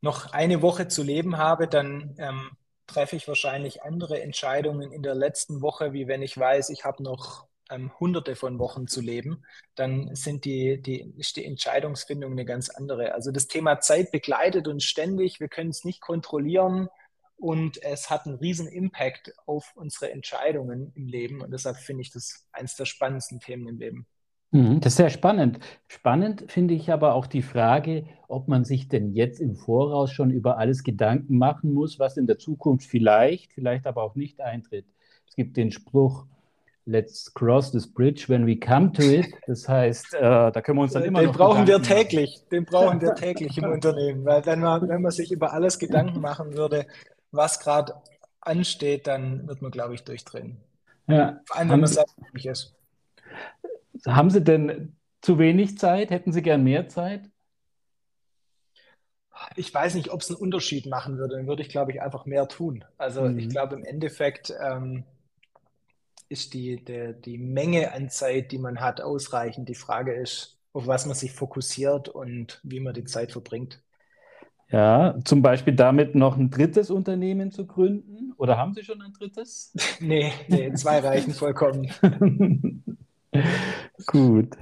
noch 0.00 0.32
eine 0.32 0.62
Woche 0.62 0.88
zu 0.88 1.02
leben 1.02 1.36
habe, 1.36 1.68
dann 1.68 2.16
ähm, 2.18 2.50
treffe 2.86 3.16
ich 3.16 3.28
wahrscheinlich 3.28 3.82
andere 3.82 4.20
Entscheidungen 4.20 4.92
in 4.92 5.02
der 5.02 5.14
letzten 5.14 5.60
Woche, 5.60 5.92
wie 5.92 6.08
wenn 6.08 6.22
ich 6.22 6.36
weiß, 6.36 6.70
ich 6.70 6.84
habe 6.84 7.02
noch 7.02 7.45
ähm, 7.70 7.90
hunderte 7.98 8.36
von 8.36 8.58
Wochen 8.58 8.86
zu 8.86 9.00
leben, 9.00 9.44
dann 9.74 10.14
sind 10.14 10.44
die, 10.44 10.80
die, 10.80 11.12
ist 11.16 11.36
die 11.36 11.44
Entscheidungsfindung 11.44 12.32
eine 12.32 12.44
ganz 12.44 12.68
andere. 12.68 13.14
Also 13.14 13.30
das 13.30 13.46
Thema 13.46 13.80
Zeit 13.80 14.12
begleitet 14.12 14.68
uns 14.68 14.84
ständig, 14.84 15.40
wir 15.40 15.48
können 15.48 15.70
es 15.70 15.84
nicht 15.84 16.00
kontrollieren 16.00 16.88
und 17.36 17.82
es 17.82 18.08
hat 18.08 18.26
einen 18.26 18.36
riesen 18.36 18.68
Impact 18.68 19.32
auf 19.46 19.72
unsere 19.74 20.10
Entscheidungen 20.10 20.92
im 20.94 21.06
Leben 21.06 21.42
und 21.42 21.50
deshalb 21.50 21.76
finde 21.76 22.02
ich 22.02 22.10
das 22.10 22.46
eines 22.52 22.76
der 22.76 22.86
spannendsten 22.86 23.40
Themen 23.40 23.68
im 23.68 23.78
Leben. 23.78 24.06
Mhm, 24.52 24.80
das 24.80 24.92
ist 24.92 24.96
sehr 24.96 25.10
spannend. 25.10 25.58
Spannend 25.88 26.50
finde 26.50 26.74
ich 26.74 26.90
aber 26.90 27.14
auch 27.14 27.26
die 27.26 27.42
Frage, 27.42 28.06
ob 28.28 28.48
man 28.48 28.64
sich 28.64 28.88
denn 28.88 29.12
jetzt 29.12 29.40
im 29.40 29.56
Voraus 29.56 30.12
schon 30.12 30.30
über 30.30 30.56
alles 30.58 30.82
Gedanken 30.82 31.36
machen 31.36 31.72
muss, 31.72 31.98
was 31.98 32.16
in 32.16 32.26
der 32.26 32.38
Zukunft 32.38 32.88
vielleicht, 32.88 33.52
vielleicht 33.52 33.86
aber 33.86 34.02
auch 34.02 34.14
nicht 34.14 34.40
eintritt. 34.40 34.86
Es 35.28 35.34
gibt 35.34 35.56
den 35.56 35.72
Spruch, 35.72 36.26
Let's 36.88 37.34
cross 37.34 37.72
this 37.72 37.84
bridge 37.84 38.28
when 38.28 38.46
we 38.46 38.56
come 38.56 38.92
to 38.92 39.02
it. 39.02 39.26
Das 39.48 39.68
heißt, 39.68 40.14
äh, 40.14 40.20
da 40.20 40.62
können 40.62 40.78
wir 40.78 40.82
uns 40.82 40.92
dann 40.92 41.02
immer 41.02 41.18
den 41.18 41.26
noch. 41.26 41.32
Den 41.32 41.38
brauchen 41.38 41.66
wir 41.66 41.82
täglich. 41.82 42.42
Den 42.52 42.64
brauchen 42.64 43.00
wir 43.00 43.14
täglich 43.16 43.58
im 43.58 43.64
Unternehmen. 43.64 44.24
Weil 44.24 44.46
wenn 44.46 44.60
man, 44.60 44.88
wenn 44.88 45.02
man 45.02 45.10
sich 45.10 45.32
über 45.32 45.52
alles 45.52 45.80
Gedanken 45.80 46.20
machen 46.20 46.54
würde, 46.54 46.86
was 47.32 47.58
gerade 47.58 47.94
ansteht, 48.40 49.08
dann 49.08 49.48
wird 49.48 49.62
man, 49.62 49.72
glaube 49.72 49.94
ich, 49.94 50.04
durchdrehen. 50.04 50.58
Ja. 51.08 51.40
Vor 51.46 51.56
allem, 51.56 51.70
wenn 51.70 51.80
man 51.80 51.88
selbstständig 51.88 52.46
ist. 52.46 52.76
Haben 54.06 54.30
Sie 54.30 54.42
denn 54.42 54.96
zu 55.22 55.40
wenig 55.40 55.78
Zeit? 55.78 56.10
Hätten 56.10 56.32
Sie 56.32 56.42
gern 56.42 56.62
mehr 56.62 56.88
Zeit? 56.88 57.28
Ich 59.56 59.74
weiß 59.74 59.96
nicht, 59.96 60.10
ob 60.10 60.20
es 60.20 60.30
einen 60.30 60.38
Unterschied 60.38 60.86
machen 60.86 61.18
würde. 61.18 61.36
Dann 61.36 61.48
würde 61.48 61.62
ich, 61.62 61.68
glaube 61.68 61.90
ich, 61.90 62.00
einfach 62.00 62.26
mehr 62.26 62.46
tun. 62.46 62.84
Also 62.96 63.22
mhm. 63.22 63.38
ich 63.40 63.48
glaube 63.48 63.74
im 63.74 63.84
Endeffekt. 63.84 64.54
Ähm, 64.62 65.02
ist 66.28 66.54
die, 66.54 66.84
der, 66.84 67.12
die 67.12 67.38
Menge 67.38 67.92
an 67.92 68.10
Zeit, 68.10 68.52
die 68.52 68.58
man 68.58 68.80
hat, 68.80 69.00
ausreichend. 69.00 69.68
Die 69.68 69.74
Frage 69.74 70.12
ist, 70.12 70.58
auf 70.72 70.86
was 70.86 71.06
man 71.06 71.14
sich 71.14 71.32
fokussiert 71.32 72.08
und 72.08 72.60
wie 72.62 72.80
man 72.80 72.94
die 72.94 73.04
Zeit 73.04 73.32
verbringt. 73.32 73.80
Ja, 74.70 75.16
zum 75.24 75.42
Beispiel 75.42 75.74
damit 75.74 76.14
noch 76.14 76.36
ein 76.36 76.50
drittes 76.50 76.90
Unternehmen 76.90 77.52
zu 77.52 77.66
gründen? 77.66 78.32
Oder 78.36 78.58
haben 78.58 78.74
Sie 78.74 78.82
schon 78.82 79.00
ein 79.00 79.12
drittes? 79.12 79.72
nee, 80.00 80.32
nee, 80.48 80.72
zwei 80.74 80.98
reichen 80.98 81.32
vollkommen. 81.32 81.90
Gut. 84.06 84.56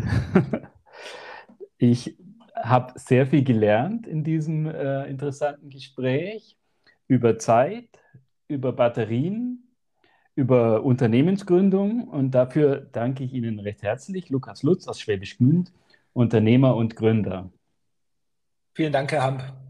Ich 1.78 2.16
habe 2.54 2.98
sehr 2.98 3.26
viel 3.26 3.42
gelernt 3.42 4.06
in 4.06 4.24
diesem 4.24 4.66
äh, 4.66 5.04
interessanten 5.08 5.70
Gespräch 5.70 6.56
über 7.08 7.38
Zeit, 7.38 7.88
über 8.46 8.72
Batterien, 8.72 9.63
über 10.36 10.82
Unternehmensgründung 10.82 12.08
und 12.08 12.32
dafür 12.32 12.88
danke 12.92 13.24
ich 13.24 13.32
Ihnen 13.32 13.60
recht 13.60 13.82
herzlich. 13.82 14.30
Lukas 14.30 14.62
Lutz 14.62 14.88
aus 14.88 15.00
Schwäbisch 15.00 15.38
Gmünd, 15.38 15.72
Unternehmer 16.12 16.76
und 16.76 16.96
Gründer. 16.96 17.50
Vielen 18.74 18.92
Dank, 18.92 19.12
Herr 19.12 19.22
Hamp. 19.22 19.63